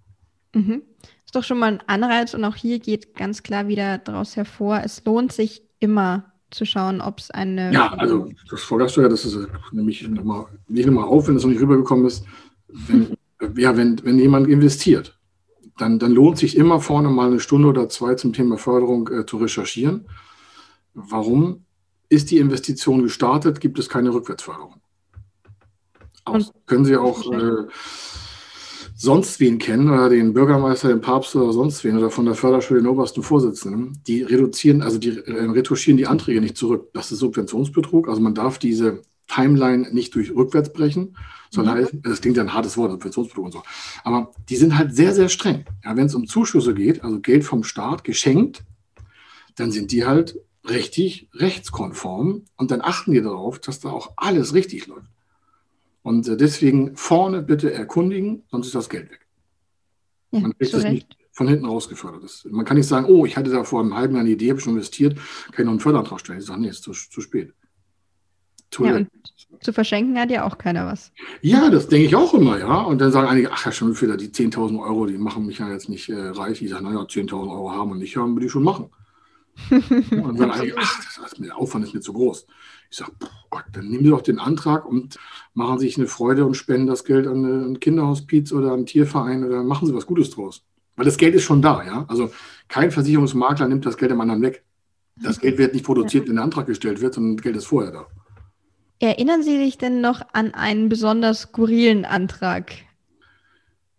Mhm. 0.55 0.83
Ist 1.25 1.37
doch 1.37 1.45
schon 1.45 1.59
mal 1.59 1.73
ein 1.73 1.83
Anreiz 1.87 2.35
und 2.35 2.45
auch 2.45 2.57
hier 2.57 2.79
geht 2.79 3.15
ganz 3.15 3.43
klar 3.43 3.69
wieder 3.69 3.99
daraus 3.99 4.37
hervor, 4.37 4.81
es 4.85 5.05
lohnt 5.05 5.33
sich 5.33 5.63
immer 5.79 6.33
zu 6.51 6.65
schauen, 6.65 7.01
ob 7.01 7.19
es 7.19 7.31
eine. 7.31 7.73
Ja, 7.73 7.93
also 7.93 8.31
das 8.51 8.63
Vorgaststeuer, 8.63 9.09
das 9.09 9.25
ist 9.25 9.39
nämlich 9.73 10.09
nochmal, 10.09 10.47
nicht 10.67 10.87
nochmal 10.87 11.05
auf, 11.05 11.29
wenn 11.29 11.37
es 11.37 11.43
noch 11.43 11.51
nicht 11.51 11.61
rübergekommen 11.61 12.07
ist. 12.07 12.25
Wenn, 12.69 13.17
ja, 13.57 13.77
wenn, 13.77 14.03
wenn 14.05 14.19
jemand 14.19 14.49
investiert, 14.49 15.19
dann, 15.77 15.99
dann 15.99 16.13
lohnt 16.13 16.39
sich 16.39 16.57
immer 16.57 16.81
vorne 16.81 17.09
mal 17.09 17.29
eine 17.29 17.41
Stunde 17.41 17.69
oder 17.69 17.89
zwei 17.89 18.15
zum 18.15 18.33
Thema 18.33 18.59
Förderung 18.59 19.09
äh, 19.09 19.27
zu 19.27 19.37
recherchieren. 19.37 20.07
Warum? 20.95 21.65
Ist 22.09 22.31
die 22.31 22.39
Investition 22.39 23.03
gestartet, 23.03 23.61
gibt 23.61 23.79
es 23.79 23.89
keine 23.89 24.13
Rückwärtsförderung. 24.15 24.77
aus. 26.25 26.53
Können 26.67 26.85
Sie 26.85 26.97
auch 26.97 27.31
äh, 27.33 27.67
sonst 28.99 29.39
wen 29.41 29.59
kennen 29.59 29.91
oder 29.91 30.09
den 30.09 30.33
Bürgermeister, 30.33 30.89
den 30.89 31.01
Papst 31.01 31.35
oder 31.37 31.53
sonst 31.53 31.85
wen 31.85 31.97
oder 31.97 32.11
von 32.11 32.25
der 32.25 32.35
Förderschule 32.35 32.81
den 32.81 32.89
obersten 32.89 33.23
Vorsitzenden, 33.23 34.03
die 34.07 34.23
reduzieren, 34.23 34.83
also 34.83 34.99
die 34.99 35.19
äh, 35.19 35.51
retuschieren 35.51 35.97
die 35.97 36.07
Anträge 36.07 36.41
nicht 36.41 36.57
zurück. 36.57 36.91
Das 36.95 37.13
ist 37.13 37.21
Subventionsbetrug. 37.21 38.09
Also 38.09 38.21
man 38.21 38.35
darf 38.35 38.59
diese 38.59 39.03
Timeline 39.29 39.89
nicht 39.93 40.15
durch 40.15 40.35
rückwärts 40.35 40.73
brechen, 40.73 41.17
sondern 41.51 41.83
mhm. 41.83 42.03
das 42.03 42.21
klingt 42.21 42.37
ja 42.37 42.43
ein 42.43 42.55
hartes 42.55 42.77
Wort, 42.77 42.91
Subventionsbetrug 42.91 43.45
und 43.45 43.53
so. 43.53 43.63
Aber 44.03 44.33
die 44.49 44.57
sind 44.57 44.77
halt 44.77 44.95
sehr, 44.95 45.15
sehr 45.15 45.29
streng. 45.29 45.65
Ja, 45.85 45.97
Wenn 45.97 46.07
es 46.07 46.15
um 46.15 46.27
Zuschüsse 46.27 46.75
geht, 46.75 47.05
also 47.05 47.21
Geld 47.21 47.45
vom 47.45 47.63
Staat 47.63 48.03
geschenkt, 48.03 48.65
dann 49.55 49.71
sind 49.71 49.93
die 49.93 50.05
halt 50.05 50.39
richtig 50.71 51.29
rechtskonform 51.35 52.45
und 52.57 52.71
dann 52.71 52.81
achten 52.83 53.13
die 53.13 53.23
darauf, 53.23 53.59
dass 53.59 53.81
da 53.81 53.91
auch 53.91 54.13
alles 54.17 54.55
richtig 54.55 54.87
läuft. 54.87 55.11
Und 56.03 56.27
äh, 56.29 56.37
deswegen 56.37 56.97
vorne 56.97 57.43
bitte 57.43 57.73
erkundigen, 57.73 58.43
sonst 58.51 58.67
ist 58.67 58.75
das 58.75 58.89
Geld 58.89 59.11
weg. 59.11 59.27
Ja, 60.31 60.41
man 60.41 60.57
kriegt 60.57 60.75
das 60.75 60.85
nicht 60.85 61.17
von 61.33 61.49
hinten 61.49 61.67
rausgefördert. 61.67 62.25
Das, 62.25 62.47
man 62.51 62.65
kann 62.65 62.77
nicht 62.77 62.89
sagen, 62.89 63.07
oh, 63.07 63.25
ich 63.25 63.37
hatte 63.37 63.51
da 63.51 63.63
vor 63.63 63.81
einem 63.81 63.95
halben 63.95 64.15
Jahr 64.15 64.23
eine 64.23 64.33
Idee, 64.33 64.51
habe 64.51 64.61
schon 64.61 64.75
investiert, 64.75 65.17
kann 65.17 65.59
ich 65.59 65.65
noch 65.65 65.71
einen 65.71 65.81
Förderantrag 65.81 66.21
stellen. 66.21 66.41
Ich 66.41 66.47
sage, 66.47 66.61
nee, 66.61 66.69
ist 66.69 66.83
zu, 66.83 66.93
zu 66.93 67.21
spät. 67.21 67.55
Zu, 68.71 68.85
ja, 68.85 69.01
zu 69.61 69.73
verschenken 69.73 70.19
hat 70.19 70.31
ja 70.31 70.45
auch 70.45 70.59
keiner 70.59 70.87
was. 70.87 71.13
Ja, 71.41 71.71
das 71.71 71.89
denke 71.89 72.07
ich 72.07 72.17
auch 72.17 72.35
immer, 72.35 72.59
ja. 72.59 72.81
Und 72.83 73.01
dann 73.01 73.13
sagen 73.13 73.29
einige, 73.29 73.51
ach 73.53 73.65
ja, 73.65 73.73
schon 73.73 73.95
für 73.95 74.15
die 74.17 74.29
10.000 74.29 74.79
Euro, 74.83 75.07
die 75.07 75.17
machen 75.17 75.47
mich 75.47 75.59
ja 75.59 75.71
jetzt 75.71 75.89
nicht 75.89 76.09
äh, 76.09 76.29
reich. 76.29 76.61
Ich 76.61 76.71
sage, 76.71 76.85
naja, 76.85 77.01
10.000 77.01 77.51
Euro 77.51 77.71
haben 77.71 77.93
und 77.93 77.99
nicht 77.99 78.17
haben, 78.17 78.35
würde 78.35 78.47
ich 78.47 78.53
schon 78.53 78.65
machen. 78.65 78.91
Und 79.71 80.13
dann 80.13 80.37
sagen 80.37 80.51
einige, 80.53 80.75
ach, 80.79 81.21
das, 81.21 81.33
der 81.33 81.57
Aufwand 81.57 81.85
ist 81.85 81.95
mir 81.95 82.01
zu 82.01 82.13
groß. 82.13 82.47
Ich 82.91 82.97
sage, 82.97 83.13
Gott, 83.51 83.65
dann 83.73 83.89
nehmen 83.89 84.05
Sie 84.05 84.11
doch 84.11 84.23
den 84.23 84.39
Antrag 84.39 84.87
und 84.87 85.19
machen 85.55 85.79
sich 85.79 85.99
eine 85.99 86.07
Freude 86.07 86.47
und 86.47 86.55
spenden 86.55 86.87
das 86.87 87.05
Geld 87.05 87.27
an 87.27 87.73
ein 87.73 87.81
Kinderhospiz 87.81 88.53
oder 88.53 88.73
einen 88.73 88.87
Tierverein 88.87 89.45
oder 89.45 89.63
machen 89.63 89.87
Sie 89.87 89.95
was 89.95 90.07
Gutes 90.07 90.31
draus. 90.31 90.63
Weil 90.97 91.05
das 91.05 91.17
Geld 91.17 91.35
ist 91.35 91.45
schon 91.45 91.63
da, 91.63 91.85
ja. 91.85 92.05
Also 92.09 92.31
kein 92.69 92.91
Versicherungsmakler 92.91 93.69
nimmt 93.69 93.87
das 93.87 93.97
Geld 93.97 94.11
dem 94.11 94.21
anderen 94.21 94.43
weg. 94.43 94.65
Das 95.17 95.41
Geld 95.41 95.59
wird 95.59 95.75
nicht 95.75 95.85
produziert, 95.85 96.29
wenn 96.29 96.37
der 96.37 96.45
Antrag 96.45 96.67
gestellt 96.67 97.01
wird, 97.01 97.15
sondern 97.15 97.37
das 97.37 97.43
Geld 97.43 97.57
ist 97.57 97.67
vorher 97.67 97.93
da. 97.93 98.07
Erinnern 99.01 99.43
Sie 99.43 99.59
sich 99.59 99.79
denn 99.79 100.01
noch 100.01 100.23
an 100.33 100.55
einen 100.55 100.89
besonders 100.89 101.43
skurrilen 101.43 102.05
Antrag? 102.05 102.73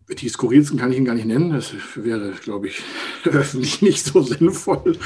Die 0.10 0.28
skurrilsten 0.28 0.78
kann 0.78 0.92
ich 0.92 0.98
Ihnen 0.98 1.06
gar 1.06 1.16
nicht 1.16 1.26
nennen. 1.26 1.52
Das 1.52 1.74
wäre, 1.96 2.32
glaube 2.32 2.68
ich, 2.68 2.82
öffentlich 3.24 3.82
nicht 3.82 4.06
so 4.06 4.22
sinnvoll. 4.22 4.98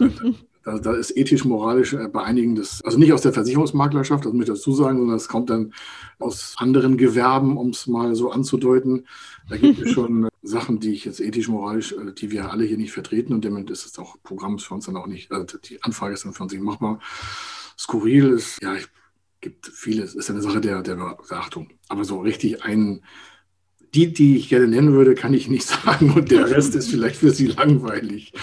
Da, 0.62 0.78
da 0.78 0.92
ist 0.92 1.16
ethisch-moralisch 1.16 1.94
äh, 1.94 2.08
bei 2.08 2.22
einigen 2.22 2.54
das, 2.54 2.82
also 2.84 2.98
nicht 2.98 3.14
aus 3.14 3.22
der 3.22 3.32
Versicherungsmaklerschaft, 3.32 4.26
das 4.26 4.32
muss 4.32 4.42
ich 4.42 4.48
dazu 4.50 4.72
sagen, 4.72 4.98
sondern 4.98 5.16
es 5.16 5.26
kommt 5.26 5.48
dann 5.48 5.72
aus 6.18 6.54
anderen 6.58 6.98
Gewerben, 6.98 7.56
um 7.56 7.70
es 7.70 7.86
mal 7.86 8.14
so 8.14 8.30
anzudeuten. 8.30 9.06
Da 9.48 9.56
gibt 9.56 9.80
es 9.80 9.90
schon 9.92 10.28
Sachen, 10.42 10.78
die 10.78 10.92
ich 10.92 11.06
jetzt 11.06 11.20
ethisch-moralisch, 11.20 11.92
äh, 11.92 12.12
die 12.12 12.30
wir 12.30 12.50
alle 12.50 12.64
hier 12.64 12.76
nicht 12.76 12.92
vertreten 12.92 13.32
und 13.32 13.44
damit 13.44 13.70
ist 13.70 13.86
es 13.86 13.98
auch 13.98 14.16
Programm 14.22 14.58
für 14.58 14.74
uns 14.74 14.84
dann 14.84 14.96
auch 14.96 15.06
nicht, 15.06 15.32
also 15.32 15.56
die 15.58 15.82
Anfrage 15.82 16.12
ist 16.12 16.26
dann 16.26 16.34
für 16.34 16.42
uns 16.42 16.52
nicht 16.52 16.62
machbar. 16.62 17.00
Skurril 17.78 18.28
ist, 18.28 18.62
ja, 18.62 18.74
es 18.74 18.90
gibt 19.40 19.66
vieles, 19.66 20.14
ist 20.14 20.28
eine 20.28 20.42
Sache 20.42 20.60
der, 20.60 20.82
der 20.82 20.96
Beachtung. 20.96 21.70
Aber 21.88 22.04
so 22.04 22.20
richtig 22.20 22.62
einen, 22.64 23.02
die, 23.94 24.12
die 24.12 24.36
ich 24.36 24.50
gerne 24.50 24.68
nennen 24.68 24.92
würde, 24.92 25.14
kann 25.14 25.32
ich 25.32 25.48
nicht 25.48 25.66
sagen 25.84 26.12
und 26.12 26.30
der 26.30 26.50
Rest 26.50 26.74
ist 26.74 26.90
vielleicht 26.90 27.16
für 27.16 27.30
Sie 27.30 27.46
langweilig. 27.46 28.34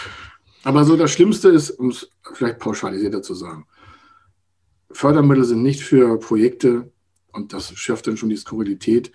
Aber 0.67 0.83
so 0.83 0.97
das 0.97 1.11
Schlimmste 1.11 1.47
ist, 1.47 1.69
um 1.71 1.91
es 1.91 2.09
vielleicht 2.33 2.59
pauschalisierter 2.59 3.21
zu 3.21 3.33
sagen, 3.35 3.65
Fördermittel 4.91 5.45
sind 5.45 5.63
nicht 5.63 5.81
für 5.81 6.19
Projekte, 6.19 6.91
und 7.31 7.53
das 7.53 7.71
schärft 7.77 8.05
dann 8.05 8.17
schon 8.17 8.27
die 8.27 8.35
Skurrilität, 8.35 9.13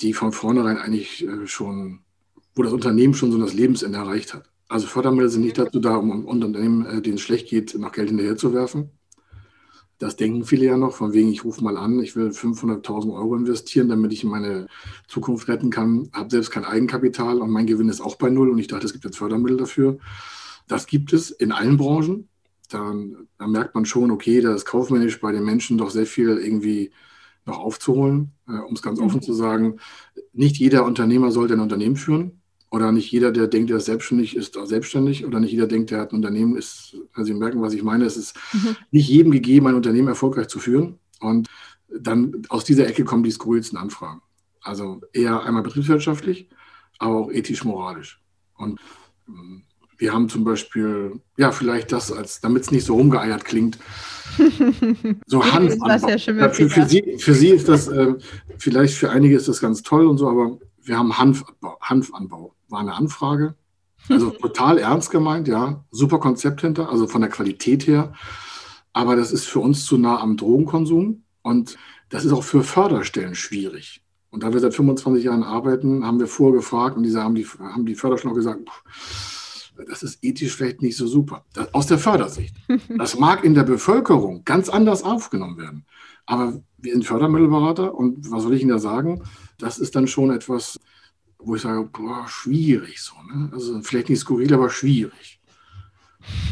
die 0.00 0.12
von 0.12 0.32
vornherein 0.32 0.78
eigentlich 0.78 1.24
äh, 1.24 1.46
schon, 1.46 2.00
wo 2.56 2.64
das 2.64 2.72
Unternehmen 2.72 3.14
schon 3.14 3.30
so 3.30 3.38
das 3.38 3.54
Lebensende 3.54 3.96
erreicht 3.96 4.34
hat. 4.34 4.50
Also 4.68 4.88
Fördermittel 4.88 5.28
sind 5.28 5.42
nicht 5.42 5.56
dazu 5.56 5.78
da, 5.78 5.94
um 5.94 6.24
Unternehmen, 6.24 6.84
äh, 6.86 7.00
denen 7.00 7.14
es 7.14 7.20
schlecht 7.20 7.48
geht, 7.48 7.78
noch 7.78 7.92
Geld 7.92 8.08
hinterher 8.08 8.36
zu 8.36 8.52
werfen. 8.52 8.90
Das 10.00 10.16
denken 10.16 10.44
viele 10.44 10.66
ja 10.66 10.76
noch, 10.76 10.96
von 10.96 11.12
wegen, 11.12 11.30
ich 11.30 11.44
rufe 11.44 11.62
mal 11.62 11.76
an, 11.76 12.00
ich 12.00 12.16
will 12.16 12.30
500.000 12.30 13.14
Euro 13.14 13.36
investieren, 13.36 13.88
damit 13.88 14.12
ich 14.12 14.24
meine 14.24 14.66
Zukunft 15.06 15.46
retten 15.46 15.70
kann, 15.70 16.08
habe 16.12 16.30
selbst 16.30 16.50
kein 16.50 16.64
Eigenkapital 16.64 17.40
und 17.40 17.50
mein 17.50 17.66
Gewinn 17.66 17.88
ist 17.88 18.00
auch 18.00 18.16
bei 18.16 18.30
Null 18.30 18.50
und 18.50 18.58
ich 18.58 18.66
dachte, 18.66 18.86
es 18.86 18.92
gibt 18.92 19.04
jetzt 19.04 19.18
Fördermittel 19.18 19.58
dafür. 19.58 20.00
Das 20.68 20.86
gibt 20.86 21.12
es 21.12 21.30
in 21.30 21.52
allen 21.52 21.76
Branchen. 21.76 22.28
Da, 22.68 22.94
da 23.38 23.46
merkt 23.46 23.74
man 23.74 23.84
schon, 23.84 24.10
okay, 24.10 24.40
da 24.40 24.54
ist 24.54 24.64
kaufmännisch 24.64 25.20
bei 25.20 25.32
den 25.32 25.44
Menschen 25.44 25.78
doch 25.78 25.90
sehr 25.90 26.06
viel 26.06 26.28
irgendwie 26.38 26.92
noch 27.44 27.58
aufzuholen. 27.58 28.32
Äh, 28.48 28.58
um 28.58 28.74
es 28.74 28.82
ganz 28.82 28.98
mhm. 28.98 29.06
offen 29.06 29.22
zu 29.22 29.32
sagen, 29.32 29.78
nicht 30.32 30.56
jeder 30.56 30.84
Unternehmer 30.84 31.30
sollte 31.30 31.54
ein 31.54 31.60
Unternehmen 31.60 31.96
führen. 31.96 32.42
Oder 32.70 32.90
nicht 32.90 33.12
jeder, 33.12 33.32
der 33.32 33.48
denkt, 33.48 33.70
er 33.70 33.76
ist 33.76 33.84
selbstständig, 33.84 34.34
ist 34.34 34.56
auch 34.56 34.64
selbstständig. 34.64 35.26
Oder 35.26 35.40
nicht 35.40 35.52
jeder 35.52 35.66
denkt, 35.66 35.90
der 35.90 36.00
hat 36.00 36.12
ein 36.12 36.16
Unternehmen, 36.16 36.56
ist, 36.56 36.96
also 37.12 37.26
Sie 37.26 37.38
merken, 37.38 37.60
was 37.60 37.74
ich 37.74 37.82
meine, 37.82 38.06
es 38.06 38.16
ist 38.16 38.34
mhm. 38.54 38.76
nicht 38.90 39.08
jedem 39.08 39.30
gegeben, 39.30 39.66
ein 39.66 39.74
Unternehmen 39.74 40.08
erfolgreich 40.08 40.48
zu 40.48 40.58
führen. 40.58 40.98
Und 41.20 41.48
dann 41.94 42.42
aus 42.48 42.64
dieser 42.64 42.86
Ecke 42.86 43.04
kommen 43.04 43.24
die 43.24 43.30
skurrilsten 43.30 43.76
Anfragen. 43.76 44.22
Also 44.62 45.02
eher 45.12 45.42
einmal 45.42 45.62
betriebswirtschaftlich, 45.62 46.48
aber 46.98 47.16
auch 47.16 47.30
ethisch-moralisch. 47.30 48.22
Und 48.56 48.80
ähm, 49.28 49.64
wir 50.02 50.12
haben 50.12 50.28
zum 50.28 50.42
Beispiel, 50.42 51.20
ja, 51.36 51.52
vielleicht 51.52 51.92
das 51.92 52.10
als, 52.10 52.40
damit 52.40 52.64
es 52.64 52.70
nicht 52.72 52.84
so 52.84 52.96
rumgeeiert 52.96 53.44
klingt, 53.44 53.78
so 55.26 55.44
Hanfanbau. 55.44 56.08
Ja 56.08 56.48
für, 56.48 56.68
für, 56.68 56.86
Sie, 56.86 57.18
für 57.18 57.34
Sie 57.34 57.50
ist 57.50 57.68
das, 57.68 57.86
äh, 57.86 58.14
vielleicht 58.58 58.94
für 58.94 59.10
einige 59.10 59.36
ist 59.36 59.46
das 59.46 59.60
ganz 59.60 59.82
toll 59.82 60.08
und 60.08 60.18
so, 60.18 60.28
aber 60.28 60.58
wir 60.82 60.98
haben 60.98 61.16
Hanfanbau. 61.16 61.78
Hanfanbau 61.80 62.54
war 62.68 62.80
eine 62.80 62.94
Anfrage. 62.94 63.54
Also 64.08 64.30
total 64.42 64.78
ernst 64.78 65.12
gemeint, 65.12 65.46
ja. 65.46 65.84
Super 65.92 66.18
Konzept 66.18 66.62
hinter, 66.62 66.90
also 66.90 67.06
von 67.06 67.20
der 67.20 67.30
Qualität 67.30 67.86
her. 67.86 68.12
Aber 68.92 69.14
das 69.14 69.30
ist 69.30 69.46
für 69.46 69.60
uns 69.60 69.84
zu 69.84 69.98
nah 69.98 70.18
am 70.18 70.36
Drogenkonsum 70.36 71.22
und 71.42 71.78
das 72.08 72.24
ist 72.24 72.32
auch 72.32 72.42
für 72.42 72.64
Förderstellen 72.64 73.36
schwierig. 73.36 74.02
Und 74.30 74.42
da 74.42 74.52
wir 74.52 74.58
seit 74.58 74.74
25 74.74 75.22
Jahren 75.22 75.44
arbeiten, 75.44 76.04
haben 76.04 76.18
wir 76.18 76.26
vorgefragt 76.26 76.96
und 76.96 77.04
diese 77.04 77.22
haben 77.22 77.36
die, 77.36 77.46
haben 77.46 77.86
die 77.86 77.94
Förderstellen 77.94 78.32
auch 78.32 78.36
gesagt, 78.36 78.68
pff, 78.68 79.31
das 79.88 80.02
ist 80.02 80.22
ethisch 80.22 80.54
vielleicht 80.54 80.82
nicht 80.82 80.96
so 80.96 81.06
super. 81.06 81.44
Das, 81.52 81.72
aus 81.74 81.86
der 81.86 81.98
Fördersicht. 81.98 82.54
Das 82.98 83.18
mag 83.18 83.44
in 83.44 83.54
der 83.54 83.64
Bevölkerung 83.64 84.44
ganz 84.44 84.68
anders 84.68 85.02
aufgenommen 85.02 85.58
werden. 85.58 85.86
Aber 86.26 86.62
wir 86.78 86.92
sind 86.92 87.04
Fördermittelberater 87.04 87.94
und 87.94 88.30
was 88.30 88.42
soll 88.42 88.54
ich 88.54 88.62
Ihnen 88.62 88.70
da 88.70 88.78
sagen? 88.78 89.22
Das 89.58 89.78
ist 89.78 89.94
dann 89.96 90.06
schon 90.06 90.30
etwas, 90.30 90.78
wo 91.38 91.56
ich 91.56 91.62
sage, 91.62 91.88
boah, 91.92 92.26
schwierig 92.28 93.00
so. 93.00 93.14
Ne? 93.32 93.50
Also 93.52 93.80
vielleicht 93.82 94.08
nicht 94.08 94.20
skurril, 94.20 94.52
aber 94.54 94.70
schwierig. 94.70 95.40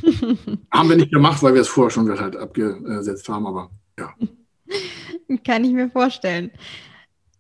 haben 0.73 0.89
wir 0.89 0.97
nicht 0.97 1.13
gemacht, 1.13 1.43
weil 1.43 1.55
wir 1.55 1.61
es 1.61 1.69
vorher 1.69 1.91
schon 1.91 2.09
halt 2.19 2.37
abgesetzt 2.37 3.29
haben, 3.29 3.47
aber 3.47 3.71
ja. 3.99 4.13
Kann 5.45 5.65
ich 5.65 5.73
mir 5.73 5.89
vorstellen. 5.91 6.51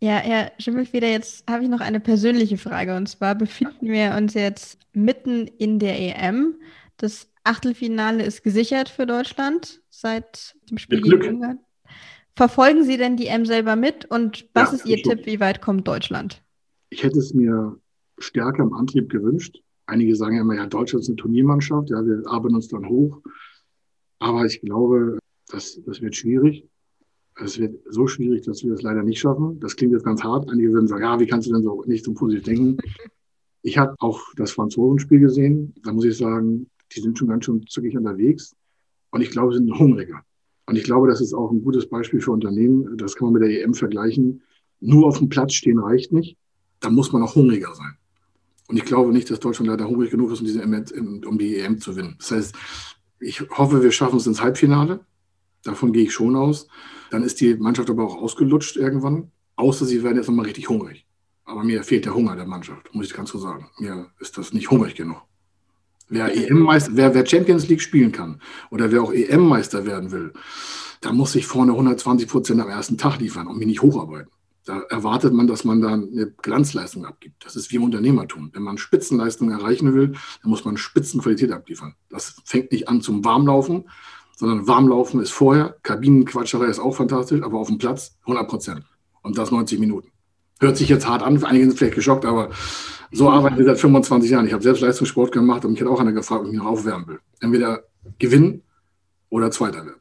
Ja, 0.03 0.17
Herr 0.17 0.53
Schimmelfeder, 0.59 1.09
jetzt 1.09 1.49
habe 1.49 1.63
ich 1.63 1.69
noch 1.69 1.81
eine 1.81 2.01
persönliche 2.01 2.57
Frage. 2.57 2.97
Und 2.97 3.07
zwar 3.07 3.35
befinden 3.35 3.87
wir 3.87 4.15
uns 4.17 4.33
jetzt 4.33 4.79
mitten 4.95 5.47
in 5.47 5.79
der 5.79 5.99
EM. 6.01 6.55
Das 6.97 7.31
Achtelfinale 7.45 8.25
ist 8.25 8.43
gesichert 8.43 8.89
für 8.89 9.05
Deutschland 9.05 9.83
seit 9.91 10.57
dem 10.71 10.79
Spiel 10.79 11.03
gegen 11.03 11.37
Ungarn. 11.37 11.59
Verfolgen 12.35 12.85
Sie 12.85 12.97
denn 12.97 13.19
die 13.19 13.27
EM 13.27 13.45
selber 13.45 13.77
mit? 13.77 14.07
Und 14.07 14.49
was 14.55 14.71
ja, 14.71 14.77
ist 14.77 14.87
Ihr 14.87 15.03
Tipp, 15.03 15.27
wie 15.27 15.41
weit 15.41 15.61
kommt 15.61 15.87
Deutschland? 15.87 16.43
Ich 16.89 17.03
hätte 17.03 17.19
es 17.19 17.35
mir 17.35 17.79
stärker 18.19 18.63
im 18.63 18.73
Antrieb 18.73 19.11
gewünscht. 19.11 19.61
Einige 19.85 20.17
sagen 20.17 20.37
ja 20.37 20.43
immer, 20.43 20.55
ja, 20.55 20.67
Deutschland 20.67 21.03
ist 21.03 21.09
eine 21.09 21.17
Turniermannschaft, 21.17 21.91
ja, 21.91 22.03
wir 22.03 22.23
arbeiten 22.27 22.55
uns 22.55 22.69
dann 22.69 22.89
hoch. 22.89 23.21
Aber 24.19 24.47
ich 24.47 24.63
glaube, 24.63 25.19
das, 25.49 25.79
das 25.85 26.01
wird 26.01 26.17
schwierig. 26.17 26.70
Es 27.43 27.59
wird 27.59 27.81
so 27.89 28.07
schwierig, 28.07 28.45
dass 28.45 28.63
wir 28.63 28.73
das 28.73 28.83
leider 28.83 29.03
nicht 29.03 29.21
schaffen. 29.21 29.59
Das 29.61 29.77
klingt 29.77 29.93
jetzt 29.93 30.05
ganz 30.05 30.23
hart. 30.23 30.49
Einige 30.51 30.73
würden 30.73 30.89
sagen, 30.89 31.03
ja, 31.03 31.19
wie 31.19 31.27
kannst 31.27 31.49
du 31.49 31.53
denn 31.53 31.63
so 31.63 31.83
nicht 31.87 32.05
so 32.05 32.13
positiv 32.13 32.45
denken? 32.45 32.79
Ich 33.63 33.77
habe 33.77 33.95
auch 33.99 34.19
das 34.37 34.53
Franzosenspiel 34.53 35.21
gesehen. 35.21 35.75
Da 35.83 35.93
muss 35.93 36.07
ich 36.07 36.17
sagen, 36.17 36.71
die 36.97 37.01
sind 37.01 37.19
schon 37.19 37.29
ganz 37.29 37.45
schön 37.45 37.63
zügig 37.67 37.95
unterwegs. 37.95 38.57
Und 39.11 39.21
ich 39.21 39.31
glaube, 39.31 39.53
sie 39.53 39.59
sind 39.59 39.79
hungriger. 39.79 40.23
Und 40.65 40.77
ich 40.77 40.85
glaube, 40.85 41.09
das 41.09 41.21
ist 41.21 41.35
auch 41.35 41.51
ein 41.51 41.63
gutes 41.63 41.87
Beispiel 41.87 42.23
für 42.23 42.33
Unternehmen. 42.33 42.97
Das 42.97 43.17
kann 43.17 43.27
man 43.27 43.35
mit 43.35 43.43
der 43.43 43.63
EM 43.63 43.75
vergleichen. 43.75 44.41
Nur 44.81 45.09
auf 45.09 45.19
dem 45.19 45.29
Platz 45.29 45.53
stehen 45.53 45.79
reicht 45.79 46.11
nicht. 46.11 46.39
Da 46.81 46.89
muss 46.89 47.13
man 47.13 47.23
auch 47.23 47.35
hungriger 47.35 47.75
sein. 47.75 47.99
Und 48.69 48.77
ich 48.77 48.85
glaube 48.85 49.13
nicht, 49.13 49.31
dass 49.31 49.41
Deutschland 49.41 49.69
leider 49.69 49.89
hungrig 49.89 50.11
genug 50.11 50.33
ist, 50.33 50.41
um, 50.41 50.47
diese 50.47 50.63
EM, 50.63 51.23
um 51.27 51.39
die 51.39 51.59
EM 51.59 51.81
zu 51.81 51.91
gewinnen. 51.91 52.15
Das 52.19 52.31
heißt, 52.31 52.55
ich 53.19 53.41
hoffe, 53.51 53.83
wir 53.83 53.91
schaffen 53.91 54.17
es 54.17 54.27
ins 54.27 54.41
Halbfinale. 54.41 55.01
Davon 55.63 55.93
gehe 55.93 56.05
ich 56.05 56.13
schon 56.13 56.37
aus. 56.37 56.69
Dann 57.11 57.23
ist 57.23 57.41
die 57.41 57.55
Mannschaft 57.55 57.91
aber 57.91 58.05
auch 58.05 58.17
ausgelutscht 58.17 58.77
irgendwann, 58.77 59.31
außer 59.57 59.85
sie 59.85 60.03
werden 60.03 60.17
jetzt 60.17 60.29
nochmal 60.29 60.47
richtig 60.47 60.69
hungrig. 60.69 61.07
Aber 61.45 61.65
mir 61.65 61.83
fehlt 61.83 62.05
der 62.05 62.15
Hunger 62.15 62.37
der 62.37 62.47
Mannschaft, 62.47 62.95
muss 62.95 63.07
ich 63.07 63.15
ganz 63.15 63.31
so 63.31 63.39
sagen. 63.39 63.71
Mir 63.79 64.07
ist 64.21 64.39
das 64.39 64.53
nicht 64.53 64.71
hungrig 64.71 64.95
genug. 64.95 65.23
Wer 66.09 66.35
EM-Meister, 66.35 66.93
wer, 66.95 67.15
wer 67.15 67.27
Champions 67.27 67.69
League 67.69 67.81
spielen 67.81 68.13
kann 68.13 68.41
oder 68.71 68.91
wer 68.91 69.03
auch 69.03 69.13
EM-Meister 69.13 69.87
werden 69.87 70.11
will, 70.11 70.33
da 71.01 71.13
muss 71.13 71.33
sich 71.33 71.47
vorne 71.47 71.73
120 71.73 72.29
Prozent 72.29 72.61
am 72.61 72.69
ersten 72.69 72.99
Tag 72.99 73.19
liefern 73.21 73.47
und 73.47 73.59
mich 73.59 73.67
nicht 73.67 73.83
hocharbeiten. 73.83 74.31
Da 74.65 74.81
erwartet 74.91 75.33
man, 75.33 75.47
dass 75.47 75.65
man 75.65 75.81
da 75.81 75.95
eine 75.95 76.33
Glanzleistung 76.43 77.07
abgibt. 77.07 77.45
Das 77.45 77.57
ist 77.57 77.73
wie 77.73 77.77
im 77.77 77.85
Unternehmertum. 77.85 78.51
Wenn 78.53 78.63
man 78.63 78.77
Spitzenleistung 78.77 79.51
erreichen 79.51 79.95
will, 79.95 80.13
dann 80.43 80.51
muss 80.51 80.65
man 80.65 80.77
Spitzenqualität 80.77 81.51
abliefern. 81.51 81.95
Das 82.11 82.37
fängt 82.45 82.71
nicht 82.71 82.89
an 82.89 83.01
zum 83.01 83.25
Warmlaufen, 83.25 83.89
sondern 84.41 84.67
Warmlaufen 84.67 85.21
ist 85.21 85.33
vorher. 85.33 85.77
Kabinenquatscherei 85.83 86.65
ist 86.65 86.79
auch 86.79 86.97
fantastisch, 86.97 87.43
aber 87.43 87.59
auf 87.59 87.69
dem 87.69 87.77
Platz 87.77 88.17
100 88.23 88.49
Prozent. 88.49 88.83
Und 89.21 89.37
das 89.37 89.51
90 89.51 89.79
Minuten. 89.79 90.09
Hört 90.61 90.79
sich 90.79 90.89
jetzt 90.89 91.07
hart 91.07 91.23
an, 91.23 91.45
einige 91.45 91.67
sind 91.67 91.77
vielleicht 91.77 91.95
geschockt, 91.95 92.25
aber 92.25 92.49
so 93.13 93.29
arbeiten 93.29 93.59
wir 93.59 93.67
seit 93.67 93.79
25 93.79 94.31
Jahren. 94.31 94.47
Ich 94.47 94.55
habe 94.55 94.63
selbst 94.63 94.81
Leistungssport 94.81 95.33
gemacht 95.33 95.67
und 95.67 95.73
mich 95.73 95.81
hat 95.83 95.89
auch 95.89 96.01
einer 96.01 96.13
gefragt, 96.13 96.41
ob 96.41 96.47
ich 96.47 96.53
mich 96.53 96.63
noch 96.63 96.71
aufwärmen 96.71 97.07
will. 97.07 97.19
Entweder 97.41 97.83
gewinnen 98.19 98.63
oder 99.29 99.51
Zweiter 99.51 99.85
werden. 99.85 100.01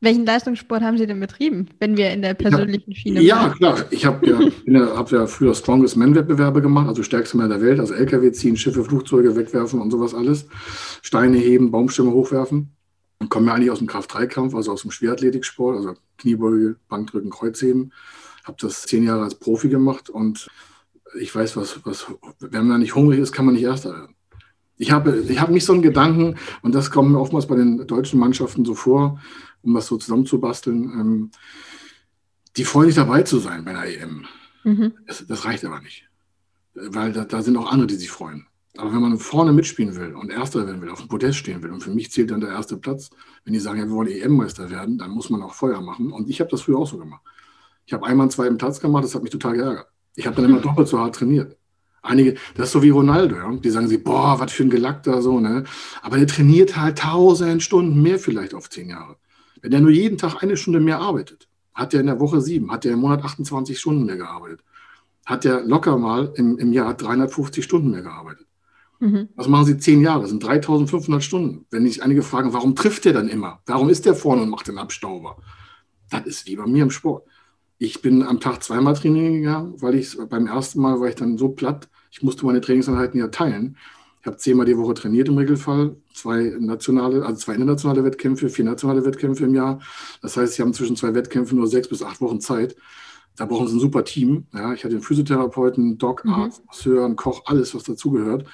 Welchen 0.00 0.26
Leistungssport 0.26 0.82
haben 0.82 0.98
Sie 0.98 1.06
denn 1.06 1.20
betrieben, 1.20 1.68
wenn 1.78 1.96
wir 1.96 2.10
in 2.10 2.22
der 2.22 2.34
persönlichen 2.34 2.90
hab, 2.90 2.96
Schiene 2.96 3.20
Ja, 3.22 3.36
waren? 3.36 3.52
klar. 3.52 3.84
Ich 3.90 4.06
habe 4.06 4.26
ja, 4.26 4.40
ja, 4.66 4.96
hab 4.96 5.12
ja 5.12 5.26
früher 5.28 5.54
Strongest 5.54 5.96
Man-Wettbewerbe 5.96 6.62
gemacht, 6.62 6.88
also 6.88 7.04
stärkste 7.04 7.36
Mann 7.36 7.50
der 7.50 7.60
Welt, 7.60 7.78
also 7.78 7.94
LKW 7.94 8.32
ziehen, 8.32 8.56
Schiffe, 8.56 8.82
Flugzeuge 8.82 9.36
wegwerfen 9.36 9.80
und 9.80 9.92
sowas 9.92 10.14
alles. 10.14 10.48
Steine 11.02 11.36
heben, 11.36 11.70
Baumstämme 11.70 12.10
hochwerfen. 12.10 12.74
Und 13.20 13.28
komme 13.28 13.48
ja 13.48 13.54
eigentlich 13.54 13.70
aus 13.70 13.78
dem 13.78 13.86
Kraft-3-Kampf, 13.86 14.54
also 14.54 14.72
aus 14.72 14.82
dem 14.82 14.90
Schwerathletiksport, 14.90 15.76
also 15.76 15.94
Kniebeuge, 16.18 16.76
Bankdrücken, 16.88 17.30
Kreuzheben. 17.30 17.92
Habe 18.44 18.56
das 18.60 18.82
zehn 18.82 19.04
Jahre 19.04 19.22
als 19.22 19.34
Profi 19.34 19.68
gemacht 19.68 20.10
und 20.10 20.48
ich 21.18 21.34
weiß, 21.34 21.56
was, 21.56 21.84
was, 21.84 22.06
wenn 22.40 22.66
man 22.66 22.80
nicht 22.80 22.94
hungrig 22.94 23.20
ist, 23.20 23.32
kann 23.32 23.44
man 23.44 23.54
nicht 23.54 23.64
Erster 23.64 23.92
werden. 23.92 24.14
Ich 24.76 24.92
habe, 24.92 25.18
ich 25.18 25.40
habe 25.40 25.52
nicht 25.52 25.66
so 25.66 25.74
einen 25.74 25.82
Gedanken, 25.82 26.36
und 26.62 26.74
das 26.74 26.90
kommt 26.90 27.10
mir 27.10 27.20
oftmals 27.20 27.46
bei 27.46 27.56
den 27.56 27.86
deutschen 27.86 28.18
Mannschaften 28.18 28.64
so 28.64 28.74
vor, 28.74 29.20
um 29.62 29.74
das 29.74 29.86
so 29.86 29.98
zusammenzubasteln, 29.98 30.84
ähm, 30.84 31.30
die 32.56 32.64
freuen 32.64 32.88
sich 32.88 32.96
dabei 32.96 33.22
zu 33.22 33.38
sein 33.38 33.64
bei 33.64 33.72
der 33.72 34.02
EM. 34.02 34.24
Mhm. 34.64 34.94
Das, 35.06 35.26
das, 35.26 35.44
reicht 35.44 35.64
aber 35.64 35.80
nicht. 35.80 36.08
Weil 36.74 37.12
da, 37.12 37.24
da, 37.24 37.42
sind 37.42 37.56
auch 37.56 37.70
andere, 37.70 37.86
die 37.86 37.96
sich 37.96 38.10
freuen. 38.10 38.46
Aber 38.76 38.92
wenn 38.92 39.00
man 39.00 39.18
vorne 39.18 39.52
mitspielen 39.52 39.96
will 39.96 40.14
und 40.14 40.30
Erster 40.30 40.66
werden 40.66 40.80
will, 40.80 40.90
auf 40.90 41.00
dem 41.00 41.08
Podest 41.08 41.38
stehen 41.38 41.62
will, 41.62 41.70
und 41.70 41.82
für 41.82 41.90
mich 41.90 42.12
zählt 42.12 42.30
dann 42.30 42.40
der 42.40 42.50
erste 42.50 42.76
Platz, 42.76 43.10
wenn 43.44 43.52
die 43.52 43.58
sagen, 43.58 43.80
ja, 43.80 43.86
wir 43.86 43.92
wollen 43.92 44.08
EM-Meister 44.08 44.70
werden, 44.70 44.98
dann 44.98 45.10
muss 45.10 45.28
man 45.28 45.42
auch 45.42 45.54
Feuer 45.54 45.80
machen. 45.80 46.12
Und 46.12 46.28
ich 46.28 46.40
habe 46.40 46.50
das 46.50 46.62
früher 46.62 46.78
auch 46.78 46.86
so 46.86 46.98
gemacht. 46.98 47.22
Ich 47.86 47.92
habe 47.92 48.06
einmal 48.06 48.24
einen 48.24 48.30
zweiten 48.30 48.58
Platz 48.58 48.80
gemacht, 48.80 49.04
das 49.04 49.14
hat 49.14 49.22
mich 49.22 49.32
total 49.32 49.54
geärgert. 49.54 49.86
Ich 50.14 50.26
habe 50.26 50.36
dann 50.36 50.44
immer 50.44 50.60
doppelt 50.62 50.86
so 50.88 50.98
hart 50.98 51.16
trainiert. 51.16 51.56
Einige, 52.02 52.34
das 52.54 52.66
ist 52.68 52.72
so 52.72 52.82
wie 52.82 52.90
Ronaldo, 52.90 53.36
ja? 53.36 53.52
die 53.52 53.70
sagen 53.70 53.88
sich, 53.88 54.02
boah, 54.02 54.38
was 54.38 54.52
für 54.52 54.62
ein 54.62 54.70
Gelackter, 54.70 55.20
so, 55.20 55.38
ne? 55.38 55.64
Aber 56.00 56.16
der 56.16 56.26
trainiert 56.26 56.76
halt 56.76 56.98
tausend 56.98 57.62
Stunden 57.62 58.00
mehr 58.00 58.18
vielleicht 58.18 58.54
auf 58.54 58.70
zehn 58.70 58.88
Jahre. 58.88 59.16
Wenn 59.60 59.72
er 59.72 59.80
nur 59.80 59.90
jeden 59.90 60.16
Tag 60.16 60.42
eine 60.42 60.56
Stunde 60.56 60.80
mehr 60.80 61.00
arbeitet, 61.00 61.48
hat 61.74 61.92
er 61.92 62.00
in 62.00 62.06
der 62.06 62.20
Woche 62.20 62.40
sieben, 62.40 62.70
hat 62.72 62.86
er 62.86 62.92
im 62.92 63.00
Monat 63.00 63.22
28 63.22 63.78
Stunden 63.78 64.06
mehr 64.06 64.16
gearbeitet, 64.16 64.64
hat 65.26 65.44
er 65.44 65.62
locker 65.62 65.98
mal 65.98 66.32
im, 66.36 66.56
im 66.58 66.72
Jahr 66.72 66.94
350 66.94 67.64
Stunden 67.64 67.90
mehr 67.90 68.02
gearbeitet. 68.02 68.46
Mhm. 69.00 69.30
Was 69.34 69.48
machen 69.48 69.64
Sie 69.64 69.78
zehn 69.78 70.00
Jahre? 70.02 70.22
Das 70.22 70.30
sind 70.30 70.44
3500 70.44 71.22
Stunden. 71.22 71.66
Wenn 71.70 71.86
sich 71.86 72.02
einige 72.02 72.22
fragen, 72.22 72.52
warum 72.52 72.76
trifft 72.76 73.06
er 73.06 73.14
dann 73.14 73.28
immer? 73.28 73.60
Warum 73.66 73.88
ist 73.88 74.06
der 74.06 74.14
vorne 74.14 74.42
und 74.42 74.50
macht 74.50 74.68
den 74.68 74.78
Abstauber? 74.78 75.38
Das 76.10 76.26
ist 76.26 76.46
wie 76.46 76.56
bei 76.56 76.66
mir 76.66 76.82
im 76.82 76.90
Sport. 76.90 77.26
Ich 77.78 78.02
bin 78.02 78.22
am 78.22 78.40
Tag 78.40 78.62
zweimal 78.62 78.94
trainieren 78.94 79.34
gegangen, 79.34 79.74
weil 79.78 79.94
ich 79.94 80.16
beim 80.28 80.46
ersten 80.46 80.80
Mal 80.80 81.00
war 81.00 81.08
ich 81.08 81.14
dann 81.14 81.38
so 81.38 81.48
platt, 81.48 81.88
ich 82.10 82.22
musste 82.22 82.44
meine 82.44 82.60
Trainingseinheiten 82.60 83.18
ja 83.18 83.28
teilen. 83.28 83.76
Ich 84.20 84.26
habe 84.26 84.36
zehnmal 84.36 84.66
die 84.66 84.76
Woche 84.76 84.92
trainiert 84.92 85.28
im 85.28 85.38
Regelfall, 85.38 85.96
zwei 86.12 86.54
nationale, 86.58 87.24
also 87.24 87.40
zwei 87.40 87.54
internationale 87.54 88.04
Wettkämpfe, 88.04 88.50
vier 88.50 88.66
nationale 88.66 89.06
Wettkämpfe 89.06 89.44
im 89.44 89.54
Jahr. 89.54 89.80
Das 90.20 90.36
heißt, 90.36 90.54
sie 90.54 90.62
haben 90.62 90.74
zwischen 90.74 90.94
zwei 90.94 91.14
Wettkämpfen 91.14 91.56
nur 91.56 91.68
sechs 91.68 91.88
bis 91.88 92.02
acht 92.02 92.20
Wochen 92.20 92.40
Zeit. 92.40 92.76
Da 93.36 93.46
brauchen 93.46 93.68
sie 93.68 93.76
ein 93.76 93.80
super 93.80 94.04
Team. 94.04 94.46
Ja, 94.52 94.74
ich 94.74 94.84
hatte 94.84 94.96
einen 94.96 95.02
Physiotherapeuten, 95.02 95.96
Doc, 95.96 96.26
mhm. 96.26 96.34
Arzt, 96.34 96.66
Masseur, 96.66 97.06
einen 97.06 97.16
Koch, 97.16 97.44
alles, 97.46 97.74
was 97.74 97.84
dazugehört. 97.84 98.44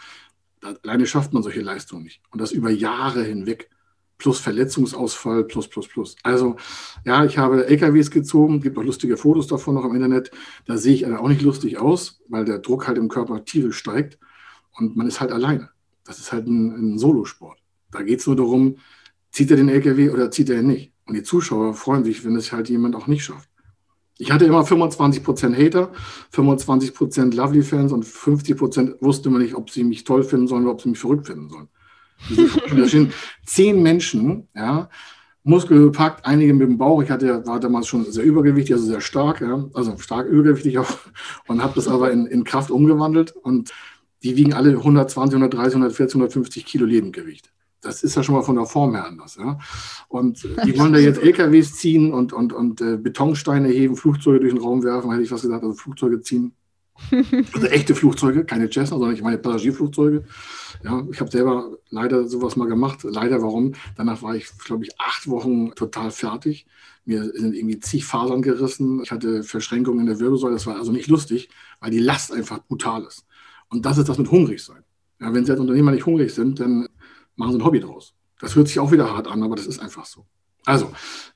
Alleine 0.83 1.07
schafft 1.07 1.33
man 1.33 1.42
solche 1.42 1.61
Leistungen 1.61 2.05
nicht. 2.05 2.20
Und 2.31 2.40
das 2.40 2.52
über 2.52 2.70
Jahre 2.70 3.22
hinweg. 3.22 3.70
Plus 4.18 4.40
Verletzungsausfall, 4.40 5.44
plus, 5.44 5.68
plus, 5.68 5.88
plus. 5.88 6.16
Also, 6.22 6.57
ja, 7.05 7.26
ich 7.26 7.37
habe 7.37 7.66
LKWs 7.66 8.11
gezogen, 8.11 8.62
gibt 8.62 8.79
auch 8.79 8.83
lustige 8.83 9.18
Fotos 9.18 9.46
davon 9.46 9.74
noch 9.74 9.85
im 9.85 9.94
Internet. 9.94 10.31
Da 10.64 10.79
sehe 10.79 10.94
ich 10.94 11.07
auch 11.07 11.29
nicht 11.29 11.42
lustig 11.42 11.76
aus, 11.76 12.22
weil 12.29 12.46
der 12.46 12.61
Druck 12.61 12.88
halt 12.88 12.96
im 12.96 13.09
Körper 13.09 13.44
tierisch 13.44 13.76
steigt 13.76 14.18
und 14.72 14.96
man 14.96 15.07
ist 15.07 15.20
halt 15.20 15.33
alleine. 15.33 15.68
Das 16.05 16.18
ist 16.18 16.33
halt 16.33 16.46
ein, 16.46 16.94
ein 16.94 16.98
Solosport. 16.98 17.59
Da 17.90 18.02
geht 18.02 18.20
es 18.20 18.26
nur 18.26 18.37
darum, 18.37 18.76
zieht 19.31 19.50
er 19.50 19.59
den 19.59 19.68
LKW 19.68 20.09
oder 20.09 20.31
zieht 20.31 20.48
er 20.48 20.61
ihn 20.61 20.68
nicht. 20.68 20.92
Und 21.05 21.14
die 21.14 21.22
Zuschauer 21.22 21.74
freuen 21.74 22.05
sich, 22.05 22.24
wenn 22.24 22.37
es 22.37 22.52
halt 22.52 22.70
jemand 22.70 22.96
auch 22.96 23.07
nicht 23.07 23.24
schafft. 23.24 23.50
Ich 24.18 24.33
hatte 24.33 24.46
immer 24.46 24.62
25% 24.62 25.55
Hater, 25.55 25.92
25% 26.33 27.35
Lovely-Fans 27.35 27.92
und 27.92 28.05
50% 28.05 29.02
wusste 29.02 29.29
man 29.29 29.42
nicht, 29.42 29.55
ob 29.55 29.68
sie 29.70 29.85
mich 29.85 30.05
toll 30.05 30.22
finden 30.22 30.48
sollen 30.48 30.64
oder 30.64 30.72
ob 30.72 30.81
sie 30.81 30.88
mich 30.88 30.98
verrückt 30.98 31.26
finden 31.26 31.50
sollen. 31.50 31.68
Da 32.76 32.88
stehen 32.88 33.12
zehn 33.44 33.83
Menschen, 33.83 34.48
ja, 34.55 34.88
muskelgepackt, 35.42 36.24
einige 36.24 36.55
mit 36.55 36.68
dem 36.68 36.79
Bauch. 36.79 37.02
Ich 37.02 37.11
hatte, 37.11 37.46
war 37.46 37.61
damals 37.61 37.87
schon 37.87 38.11
sehr 38.11 38.24
übergewichtig, 38.24 38.74
also 38.74 38.87
sehr 38.87 39.02
stark, 39.02 39.42
ja, 39.42 39.68
also 39.74 39.96
stark 39.98 40.26
übergewichtig 40.26 40.79
auch 40.79 40.88
und 41.46 41.62
habe 41.62 41.74
das 41.74 41.87
aber 41.87 42.11
in, 42.11 42.26
in 42.26 42.44
Kraft 42.44 42.70
umgewandelt 42.70 43.33
und 43.33 43.72
die 44.22 44.37
wiegen 44.37 44.55
alle 44.55 44.70
120, 44.70 45.37
130, 45.37 45.74
140, 45.74 46.14
150 46.14 46.64
Kilo 46.64 46.87
Lebendgewicht 46.87 47.52
das 47.81 48.03
ist 48.03 48.17
ja 48.17 48.23
schon 48.23 48.35
mal 48.35 48.43
von 48.43 48.57
der 48.57 48.67
Form 48.67 48.95
her 48.95 49.07
anders. 49.07 49.37
Ja? 49.37 49.59
Und 50.09 50.43
die 50.65 50.79
wollen 50.79 50.93
da 50.93 50.99
jetzt 50.99 51.23
LKWs 51.23 51.75
ziehen 51.75 52.12
und, 52.12 52.33
und, 52.33 52.53
und 52.53 52.81
äh, 52.81 52.97
Betonsteine 52.97 53.69
heben, 53.69 53.97
Flugzeuge 53.97 54.41
durch 54.41 54.53
den 54.53 54.62
Raum 54.62 54.83
werfen, 54.83 55.11
hätte 55.11 55.23
ich 55.23 55.31
was 55.31 55.43
gesagt, 55.43 55.62
also 55.62 55.75
Flugzeuge 55.75 56.21
ziehen. 56.21 56.53
Also 57.53 57.67
echte 57.67 57.95
Flugzeuge, 57.95 58.45
keine 58.45 58.71
Cessna, 58.71 58.97
sondern 58.97 59.15
ich 59.15 59.23
meine 59.23 59.39
Passagierflugzeuge. 59.39 60.25
Ja, 60.83 61.05
ich 61.12 61.21
habe 61.21 61.31
selber 61.31 61.77
leider 61.91 62.27
sowas 62.27 62.57
mal 62.57 62.69
gemacht. 62.69 63.01
Leider 63.03 63.43
warum? 63.43 63.75
Danach 63.97 64.23
war 64.23 64.35
ich, 64.35 64.47
glaube 64.65 64.85
ich, 64.85 64.99
acht 64.99 65.29
Wochen 65.29 65.73
total 65.75 66.11
fertig. 66.11 66.67
Mir 67.05 67.25
sind 67.25 67.55
irgendwie 67.55 67.81
zig 67.81 68.05
Fasern 68.05 68.43
gerissen. 68.43 69.03
Ich 69.03 69.11
hatte 69.12 69.43
Verschränkungen 69.43 70.01
in 70.01 70.07
der 70.07 70.21
Wirbelsäule. 70.21 70.55
Das 70.55 70.67
war 70.67 70.77
also 70.77 70.91
nicht 70.91 71.09
lustig, 71.09 71.51
weil 71.81 71.91
die 71.91 71.99
Last 71.99 72.33
einfach 72.33 72.65
brutal 72.67 73.05
ist. 73.05 73.27
Und 73.69 73.85
das 73.85 73.99
ist 73.99 74.09
das 74.09 74.19
mit 74.19 74.31
hungrig 74.31 74.62
sein. 74.62 74.83
Ja, 75.21 75.33
wenn 75.33 75.45
Sie 75.45 75.53
als 75.53 75.61
Unternehmer 75.61 75.93
nicht 75.93 76.07
hungrig 76.07 76.35
sind, 76.35 76.61
dann 76.61 76.89
machen 77.37 77.53
sie 77.53 77.59
ein 77.59 77.64
Hobby 77.64 77.81
draus. 77.81 78.14
Das 78.40 78.55
hört 78.55 78.68
sich 78.68 78.79
auch 78.79 78.92
wieder 78.92 79.14
hart 79.14 79.29
an, 79.29 79.42
aber 79.42 79.57
das 79.57 79.66
ist 79.66 79.79
einfach 79.79 80.05
so. 80.05 80.27
Also, 80.64 80.90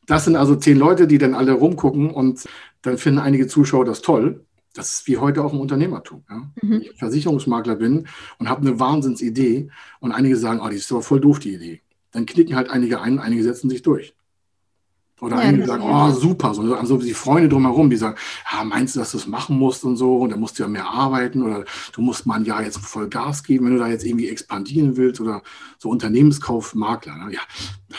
das 0.06 0.24
sind 0.24 0.36
also 0.36 0.56
zehn 0.56 0.76
Leute, 0.76 1.06
die 1.06 1.18
dann 1.18 1.34
alle 1.34 1.52
rumgucken 1.52 2.10
und 2.10 2.44
dann 2.82 2.98
finden 2.98 3.20
einige 3.20 3.46
Zuschauer 3.46 3.84
das 3.84 4.02
toll. 4.02 4.44
Das 4.74 4.92
ist 4.92 5.06
wie 5.06 5.18
heute 5.18 5.42
auch 5.42 5.52
im 5.52 5.60
Unternehmertum. 5.60 6.24
Ja? 6.28 6.36
Mhm. 6.36 6.70
Wenn 6.70 6.82
ich 6.82 6.92
Versicherungsmakler 6.98 7.76
bin 7.76 8.06
und 8.38 8.48
habe 8.48 8.62
eine 8.62 8.78
Wahnsinnsidee 8.78 9.70
und 10.00 10.12
einige 10.12 10.36
sagen, 10.36 10.60
oh, 10.60 10.68
die 10.68 10.76
ist 10.76 10.90
aber 10.90 11.02
voll 11.02 11.20
doof, 11.20 11.38
die 11.38 11.54
Idee. 11.54 11.80
Dann 12.12 12.26
knicken 12.26 12.56
halt 12.56 12.70
einige 12.70 13.00
ein, 13.00 13.18
einige 13.20 13.42
setzen 13.42 13.70
sich 13.70 13.82
durch. 13.82 14.14
Oder 15.20 15.36
ja, 15.36 15.42
einige 15.42 15.66
sagen, 15.66 15.82
oh, 15.84 16.10
super. 16.12 16.54
So, 16.54 16.74
also 16.74 16.96
die 16.96 17.14
Freunde 17.14 17.48
drumherum, 17.48 17.90
die 17.90 17.96
sagen, 17.96 18.16
ja, 18.50 18.64
meinst 18.64 18.96
du, 18.96 19.00
dass 19.00 19.12
du 19.12 19.18
das 19.18 19.26
machen 19.26 19.58
musst 19.58 19.84
und 19.84 19.96
so, 19.96 20.18
und 20.18 20.30
dann 20.30 20.40
musst 20.40 20.58
du 20.58 20.62
ja 20.62 20.68
mehr 20.68 20.86
arbeiten 20.86 21.42
oder 21.42 21.64
du 21.92 22.00
musst 22.00 22.26
mal 22.26 22.36
ein 22.36 22.44
Jahr 22.44 22.62
jetzt 22.62 22.78
voll 22.78 23.08
Gas 23.08 23.42
geben, 23.42 23.66
wenn 23.66 23.74
du 23.74 23.78
da 23.78 23.88
jetzt 23.88 24.04
irgendwie 24.04 24.28
expandieren 24.28 24.96
willst 24.96 25.20
oder 25.20 25.42
so 25.78 25.90
Unternehmenskauf, 25.90 26.74
Makler. 26.74 27.16
Ne? 27.16 27.34
Ja, 27.34 27.40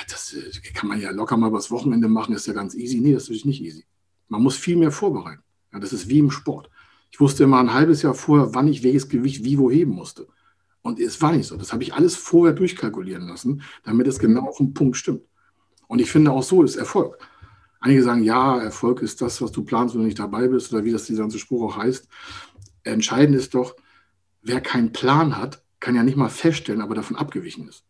das 0.09 0.33
äh, 0.33 0.71
kann 0.73 0.89
man 0.89 0.99
ja 0.99 1.11
locker 1.11 1.37
mal 1.37 1.49
übers 1.49 1.69
Wochenende 1.69 2.07
machen, 2.07 2.33
ist 2.33 2.47
ja 2.47 2.53
ganz 2.53 2.75
easy. 2.75 2.99
Nee, 2.99 3.13
das 3.13 3.29
ist 3.29 3.45
nicht 3.45 3.61
easy. 3.61 3.85
Man 4.27 4.41
muss 4.41 4.55
viel 4.55 4.77
mehr 4.77 4.91
vorbereiten. 4.91 5.43
Ja, 5.71 5.79
das 5.79 5.93
ist 5.93 6.09
wie 6.09 6.19
im 6.19 6.31
Sport. 6.31 6.69
Ich 7.11 7.19
wusste 7.19 7.43
immer 7.43 7.59
ein 7.59 7.73
halbes 7.73 8.01
Jahr 8.01 8.13
vorher, 8.13 8.55
wann 8.55 8.67
ich 8.67 8.83
welches 8.83 9.09
Gewicht 9.09 9.43
wie 9.43 9.57
wo 9.57 9.69
heben 9.69 9.91
musste. 9.91 10.27
Und 10.81 10.99
es 10.99 11.21
war 11.21 11.33
nicht 11.33 11.47
so. 11.47 11.57
Das 11.57 11.73
habe 11.73 11.83
ich 11.83 11.93
alles 11.93 12.15
vorher 12.15 12.55
durchkalkulieren 12.55 13.27
lassen, 13.27 13.61
damit 13.83 14.07
es 14.07 14.17
genau 14.17 14.47
auf 14.47 14.57
den 14.57 14.73
Punkt 14.73 14.97
stimmt. 14.97 15.21
Und 15.91 15.99
ich 15.99 16.09
finde 16.09 16.31
auch 16.31 16.41
so 16.41 16.63
ist 16.63 16.77
Erfolg. 16.77 17.17
Einige 17.81 18.01
sagen, 18.01 18.23
ja, 18.23 18.57
Erfolg 18.61 19.01
ist 19.01 19.21
das, 19.21 19.41
was 19.41 19.51
du 19.51 19.65
planst, 19.65 19.93
wenn 19.93 19.99
du 19.99 20.07
nicht 20.07 20.19
dabei 20.19 20.47
bist 20.47 20.71
oder 20.71 20.85
wie 20.85 20.93
das 20.93 21.03
dieser 21.03 21.23
ganze 21.23 21.37
Spruch 21.37 21.63
auch 21.63 21.75
heißt. 21.75 22.07
Entscheidend 22.83 23.35
ist 23.35 23.53
doch, 23.55 23.75
wer 24.41 24.61
keinen 24.61 24.93
Plan 24.93 25.35
hat, 25.35 25.65
kann 25.81 25.93
ja 25.93 26.03
nicht 26.03 26.15
mal 26.15 26.29
feststellen, 26.29 26.79
aber 26.79 26.95
davon 26.95 27.17
abgewichen 27.17 27.67
ist. 27.67 27.83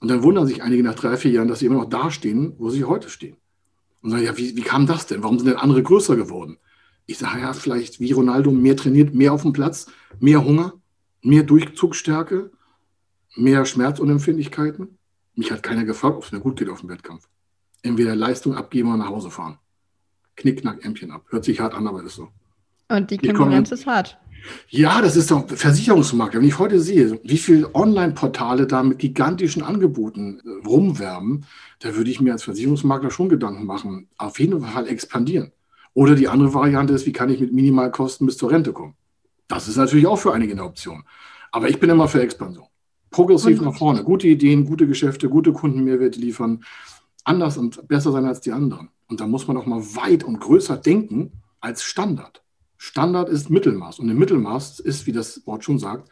Und 0.00 0.08
dann 0.08 0.22
wundern 0.22 0.46
sich 0.46 0.62
einige 0.62 0.82
nach 0.82 0.96
drei, 0.96 1.16
vier 1.16 1.30
Jahren, 1.30 1.48
dass 1.48 1.60
sie 1.60 1.66
immer 1.66 1.76
noch 1.76 1.88
dastehen, 1.88 2.52
wo 2.58 2.68
sie 2.68 2.84
heute 2.84 3.08
stehen. 3.08 3.38
Und 4.02 4.10
sagen, 4.10 4.24
ja, 4.24 4.36
wie, 4.36 4.54
wie 4.54 4.60
kam 4.60 4.86
das 4.86 5.06
denn? 5.06 5.22
Warum 5.22 5.38
sind 5.38 5.48
denn 5.48 5.56
andere 5.56 5.82
größer 5.82 6.14
geworden? 6.14 6.58
Ich 7.06 7.16
sage, 7.16 7.40
ja, 7.40 7.54
vielleicht 7.54 8.00
wie 8.00 8.12
Ronaldo 8.12 8.50
mehr 8.50 8.76
trainiert, 8.76 9.14
mehr 9.14 9.32
auf 9.32 9.40
dem 9.40 9.54
Platz, 9.54 9.86
mehr 10.20 10.44
Hunger, 10.44 10.74
mehr 11.22 11.42
Durchzugsstärke, 11.42 12.50
mehr 13.34 13.64
Schmerzunempfindlichkeiten. 13.64 14.97
Mich 15.38 15.52
hat 15.52 15.62
keiner 15.62 15.84
gefragt, 15.84 16.16
ob 16.16 16.24
es 16.24 16.32
mir 16.32 16.40
gut 16.40 16.58
geht 16.58 16.68
auf 16.68 16.80
dem 16.80 16.88
Wettkampf. 16.88 17.28
Entweder 17.82 18.16
Leistung 18.16 18.56
abgeben 18.56 18.88
oder 18.88 18.98
nach 18.98 19.10
Hause 19.10 19.30
fahren. 19.30 19.58
Knickknack, 20.34 20.84
Ämpchen 20.84 21.12
ab. 21.12 21.26
Hört 21.28 21.44
sich 21.44 21.60
hart 21.60 21.74
an, 21.74 21.86
aber 21.86 22.02
ist 22.02 22.16
so. 22.16 22.30
Und 22.88 23.08
die 23.08 23.18
Konkurrenz 23.18 23.70
ist 23.70 23.86
hart. 23.86 24.18
Ja, 24.68 25.00
das 25.00 25.14
ist 25.14 25.30
doch 25.30 25.48
Versicherungsmakler. 25.48 26.40
Wenn 26.40 26.48
ich 26.48 26.58
heute 26.58 26.80
sehe, 26.80 27.20
wie 27.22 27.38
viele 27.38 27.72
Online-Portale 27.72 28.66
da 28.66 28.82
mit 28.82 28.98
gigantischen 28.98 29.62
Angeboten 29.62 30.40
äh, 30.44 30.66
rumwerben, 30.66 31.46
da 31.78 31.94
würde 31.94 32.10
ich 32.10 32.20
mir 32.20 32.32
als 32.32 32.42
Versicherungsmakler 32.42 33.12
schon 33.12 33.28
Gedanken 33.28 33.64
machen. 33.64 34.08
Auf 34.16 34.40
jeden 34.40 34.60
Fall 34.60 34.88
expandieren. 34.88 35.52
Oder 35.94 36.16
die 36.16 36.26
andere 36.26 36.52
Variante 36.52 36.94
ist, 36.94 37.06
wie 37.06 37.12
kann 37.12 37.30
ich 37.30 37.38
mit 37.38 37.52
Minimalkosten 37.52 38.26
bis 38.26 38.38
zur 38.38 38.50
Rente 38.50 38.72
kommen? 38.72 38.96
Das 39.46 39.68
ist 39.68 39.76
natürlich 39.76 40.08
auch 40.08 40.18
für 40.18 40.32
einige 40.32 40.54
eine 40.54 40.64
Option. 40.64 41.04
Aber 41.52 41.68
ich 41.68 41.78
bin 41.78 41.90
immer 41.90 42.08
für 42.08 42.22
Expansion. 42.22 42.67
Progressiv 43.10 43.60
nach 43.60 43.76
vorne. 43.76 44.04
Gute 44.04 44.28
Ideen, 44.28 44.66
gute 44.66 44.86
Geschäfte, 44.86 45.28
gute 45.28 45.52
Kundenmehrwerte 45.52 46.20
liefern. 46.20 46.64
Anders 47.24 47.56
und 47.56 47.88
besser 47.88 48.12
sein 48.12 48.24
als 48.24 48.40
die 48.40 48.52
anderen. 48.52 48.90
Und 49.08 49.20
da 49.20 49.26
muss 49.26 49.48
man 49.48 49.56
auch 49.56 49.66
mal 49.66 49.82
weit 49.96 50.24
und 50.24 50.40
größer 50.40 50.76
denken 50.76 51.32
als 51.60 51.82
Standard. 51.82 52.42
Standard 52.76 53.28
ist 53.28 53.50
Mittelmaß. 53.50 53.98
Und 53.98 54.08
im 54.08 54.18
Mittelmaß 54.18 54.80
ist, 54.80 55.06
wie 55.06 55.12
das 55.12 55.46
Wort 55.46 55.64
schon 55.64 55.78
sagt, 55.78 56.10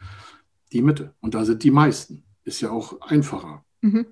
die 0.73 0.81
Mitte. 0.81 1.13
Und 1.21 1.33
da 1.33 1.45
sind 1.45 1.63
die 1.63 1.71
meisten. 1.71 2.23
Ist 2.43 2.61
ja 2.61 2.71
auch 2.71 3.01
einfacher. 3.01 3.63
Mhm. 3.81 4.05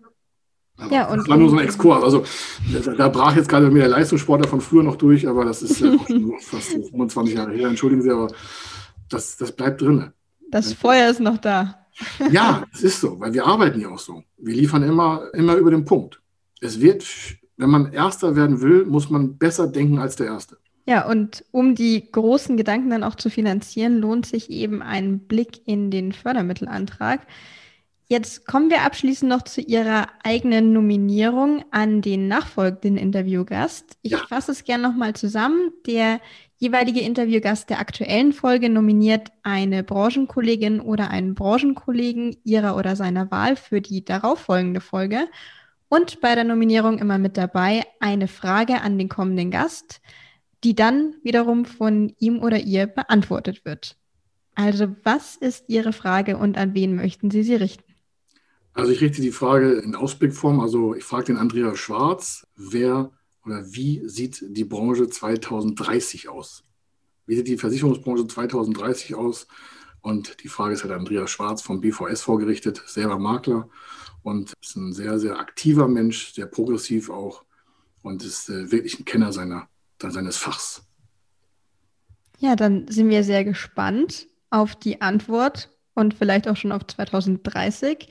ja, 0.91 1.09
und 1.09 1.19
das 1.19 1.27
war 1.27 1.37
nur 1.37 1.49
so 1.49 1.57
ein 1.57 1.63
Exkurs. 1.63 2.03
Also 2.03 2.23
da, 2.71 2.93
da 2.93 3.09
brach 3.09 3.35
jetzt 3.35 3.49
gerade 3.49 3.69
mir 3.69 3.79
der 3.79 3.89
Leistungssportler 3.89 4.47
von 4.47 4.61
früher 4.61 4.83
noch 4.83 4.95
durch, 4.95 5.27
aber 5.27 5.45
das 5.45 5.61
ist 5.63 5.79
ja 5.79 5.97
fast 6.41 6.69
25 6.69 7.33
Jahre 7.35 7.53
her. 7.53 7.67
Entschuldigen 7.67 8.01
Sie, 8.01 8.11
aber 8.11 8.27
das, 9.09 9.37
das 9.37 9.51
bleibt 9.51 9.81
drin. 9.81 10.11
Das 10.49 10.73
Feuer 10.73 11.09
ist 11.09 11.19
noch 11.19 11.37
da. 11.37 11.84
Ja, 12.31 12.65
es 12.73 12.83
ist 12.83 13.01
so, 13.01 13.19
weil 13.19 13.33
wir 13.33 13.45
arbeiten 13.45 13.79
ja 13.79 13.89
auch 13.89 13.99
so. 13.99 14.23
Wir 14.37 14.55
liefern 14.55 14.83
immer, 14.83 15.29
immer 15.33 15.55
über 15.55 15.71
den 15.71 15.85
Punkt. 15.85 16.21
Es 16.61 16.81
wird, 16.81 17.05
wenn 17.57 17.69
man 17.69 17.93
Erster 17.93 18.35
werden 18.35 18.61
will, 18.61 18.85
muss 18.85 19.09
man 19.09 19.37
besser 19.37 19.67
denken 19.67 19.99
als 19.99 20.15
der 20.15 20.27
Erste. 20.27 20.57
Ja, 20.87 21.07
und 21.09 21.43
um 21.51 21.73
die 21.73 22.11
großen 22.11 22.57
Gedanken 22.57 22.91
dann 22.91 23.03
auch 23.03 23.15
zu 23.15 23.29
finanzieren, 23.29 23.97
lohnt 23.97 24.25
sich 24.25 24.51
eben 24.51 24.83
ein 24.83 25.19
Blick 25.19 25.61
in 25.65 25.89
den 25.89 26.11
Fördermittelantrag. 26.11 27.21
Jetzt 28.07 28.45
kommen 28.45 28.69
wir 28.69 28.83
abschließend 28.83 29.29
noch 29.29 29.41
zu 29.41 29.61
Ihrer 29.61 30.07
eigenen 30.23 30.73
Nominierung 30.73 31.65
an 31.71 32.01
den 32.01 32.27
nachfolgenden 32.27 32.97
Interviewgast. 32.97 33.97
Ich 34.03 34.11
ja. 34.11 34.19
fasse 34.19 34.51
es 34.51 34.63
gerne 34.63 34.87
nochmal 34.87 35.13
zusammen. 35.13 35.71
Der 35.87 36.21
jeweilige 36.57 37.01
Interviewgast 37.01 37.69
der 37.69 37.79
aktuellen 37.79 38.31
Folge 38.31 38.69
nominiert 38.69 39.29
eine 39.43 39.83
Branchenkollegin 39.83 40.79
oder 40.79 41.09
einen 41.09 41.33
Branchenkollegen 41.33 42.37
ihrer 42.43 42.77
oder 42.77 42.95
seiner 42.95 43.31
Wahl 43.31 43.55
für 43.55 43.81
die 43.81 44.05
darauffolgende 44.05 44.81
Folge. 44.81 45.27
Und 45.89 46.21
bei 46.21 46.35
der 46.35 46.43
Nominierung 46.43 46.99
immer 46.99 47.17
mit 47.17 47.37
dabei 47.37 47.83
eine 47.99 48.27
Frage 48.27 48.81
an 48.81 48.97
den 48.97 49.09
kommenden 49.09 49.49
Gast 49.49 50.01
die 50.65 50.73
dann 50.73 51.13
wiederum 51.21 51.63
von 51.63 52.15
ihm 52.17 52.39
oder 52.39 52.57
ihr 52.57 52.87
beantwortet 52.87 53.65
wird. 53.65 53.97
Also 54.55 54.95
was 55.03 55.35
ist 55.35 55.65
Ihre 55.67 55.93
Frage 55.93 56.37
und 56.37 56.57
an 56.57 56.73
wen 56.73 56.95
möchten 56.95 57.29
Sie 57.29 57.43
sie 57.43 57.55
richten? 57.55 57.84
Also 58.75 58.91
ich 58.91 59.01
richte 59.01 59.21
die 59.21 59.31
Frage 59.31 59.73
in 59.75 59.95
Ausblickform. 59.95 60.59
Also 60.59 60.93
ich 60.93 61.03
frage 61.05 61.25
den 61.25 61.37
Andreas 61.37 61.79
Schwarz, 61.79 62.45
wer 62.55 63.09
oder 63.45 63.63
wie 63.73 64.07
sieht 64.07 64.43
die 64.47 64.65
Branche 64.65 65.09
2030 65.09 66.29
aus? 66.29 66.63
Wie 67.25 67.35
sieht 67.35 67.47
die 67.47 67.57
Versicherungsbranche 67.57 68.27
2030 68.27 69.15
aus? 69.15 69.47
Und 70.01 70.43
die 70.43 70.49
Frage 70.49 70.73
ist 70.73 70.83
halt 70.83 70.93
Andreas 70.93 71.31
Schwarz 71.31 71.61
vom 71.61 71.79
BVS 71.79 72.21
vorgerichtet, 72.21 72.83
selber 72.85 73.17
Makler 73.17 73.69
und 74.23 74.53
ist 74.61 74.75
ein 74.75 74.93
sehr, 74.93 75.19
sehr 75.19 75.39
aktiver 75.39 75.87
Mensch, 75.87 76.33
sehr 76.33 76.45
progressiv 76.45 77.09
auch 77.09 77.43
und 78.03 78.23
ist 78.23 78.49
äh, 78.49 78.71
wirklich 78.71 78.99
ein 78.99 79.05
Kenner 79.05 79.31
seiner 79.31 79.67
seines 80.01 80.37
Fachs. 80.37 80.83
Ja, 82.37 82.55
dann 82.55 82.87
sind 82.89 83.09
wir 83.09 83.23
sehr 83.23 83.43
gespannt 83.43 84.27
auf 84.49 84.75
die 84.75 85.01
Antwort 85.01 85.71
und 85.93 86.13
vielleicht 86.13 86.47
auch 86.47 86.57
schon 86.57 86.71
auf 86.71 86.85
2030. 86.85 88.09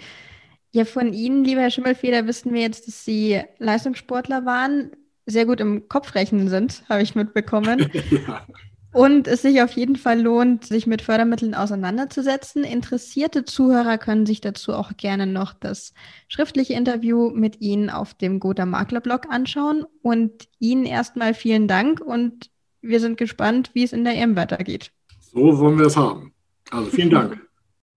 Ja, 0.75 0.85
von 0.85 1.13
Ihnen, 1.13 1.45
lieber 1.45 1.61
Herr 1.61 1.71
Schimmelfeder, 1.71 2.27
wissen 2.27 2.53
wir 2.53 2.61
jetzt, 2.61 2.89
dass 2.89 3.05
Sie 3.05 3.41
Leistungssportler 3.59 4.45
waren, 4.45 4.91
sehr 5.25 5.47
gut 5.47 5.61
im 5.61 5.89
Kopfrechnen 5.89 6.49
sind, 6.49 6.83
habe 6.89 7.01
ich 7.01 7.15
mitbekommen. 7.15 7.89
ja. 8.11 8.45
Und 8.93 9.29
es 9.29 9.43
sich 9.43 9.63
auf 9.63 9.71
jeden 9.71 9.95
Fall 9.95 10.21
lohnt, 10.21 10.65
sich 10.65 10.89
mit 10.89 11.01
Fördermitteln 11.01 11.55
auseinanderzusetzen. 11.55 12.65
Interessierte 12.65 13.45
Zuhörer 13.45 13.99
können 13.99 14.27
sich 14.27 14.41
dazu 14.41 14.73
auch 14.73 14.97
gerne 14.97 15.29
noch 15.29 15.53
das 15.53 15.95
schriftliche 16.27 16.73
Interview 16.73 17.31
mit 17.31 17.61
Ihnen 17.61 17.89
auf 17.89 18.15
dem 18.15 18.41
Gotha 18.41 18.67
Maklerblog 18.67 19.31
anschauen. 19.31 19.87
Und 20.03 20.49
Ihnen 20.59 20.87
erstmal 20.87 21.35
vielen 21.35 21.69
Dank 21.69 22.01
und 22.01 22.51
wir 22.83 22.99
sind 22.99 23.17
gespannt, 23.17 23.71
wie 23.75 23.85
es 23.85 23.93
in 23.93 24.03
der 24.03 24.17
EM 24.17 24.35
weitergeht. 24.35 24.91
So 25.21 25.57
wollen 25.57 25.79
wir 25.79 25.87
es 25.87 25.97
haben. 25.97 26.33
Also 26.73 26.91
vielen 26.91 27.11
Dank. 27.11 27.41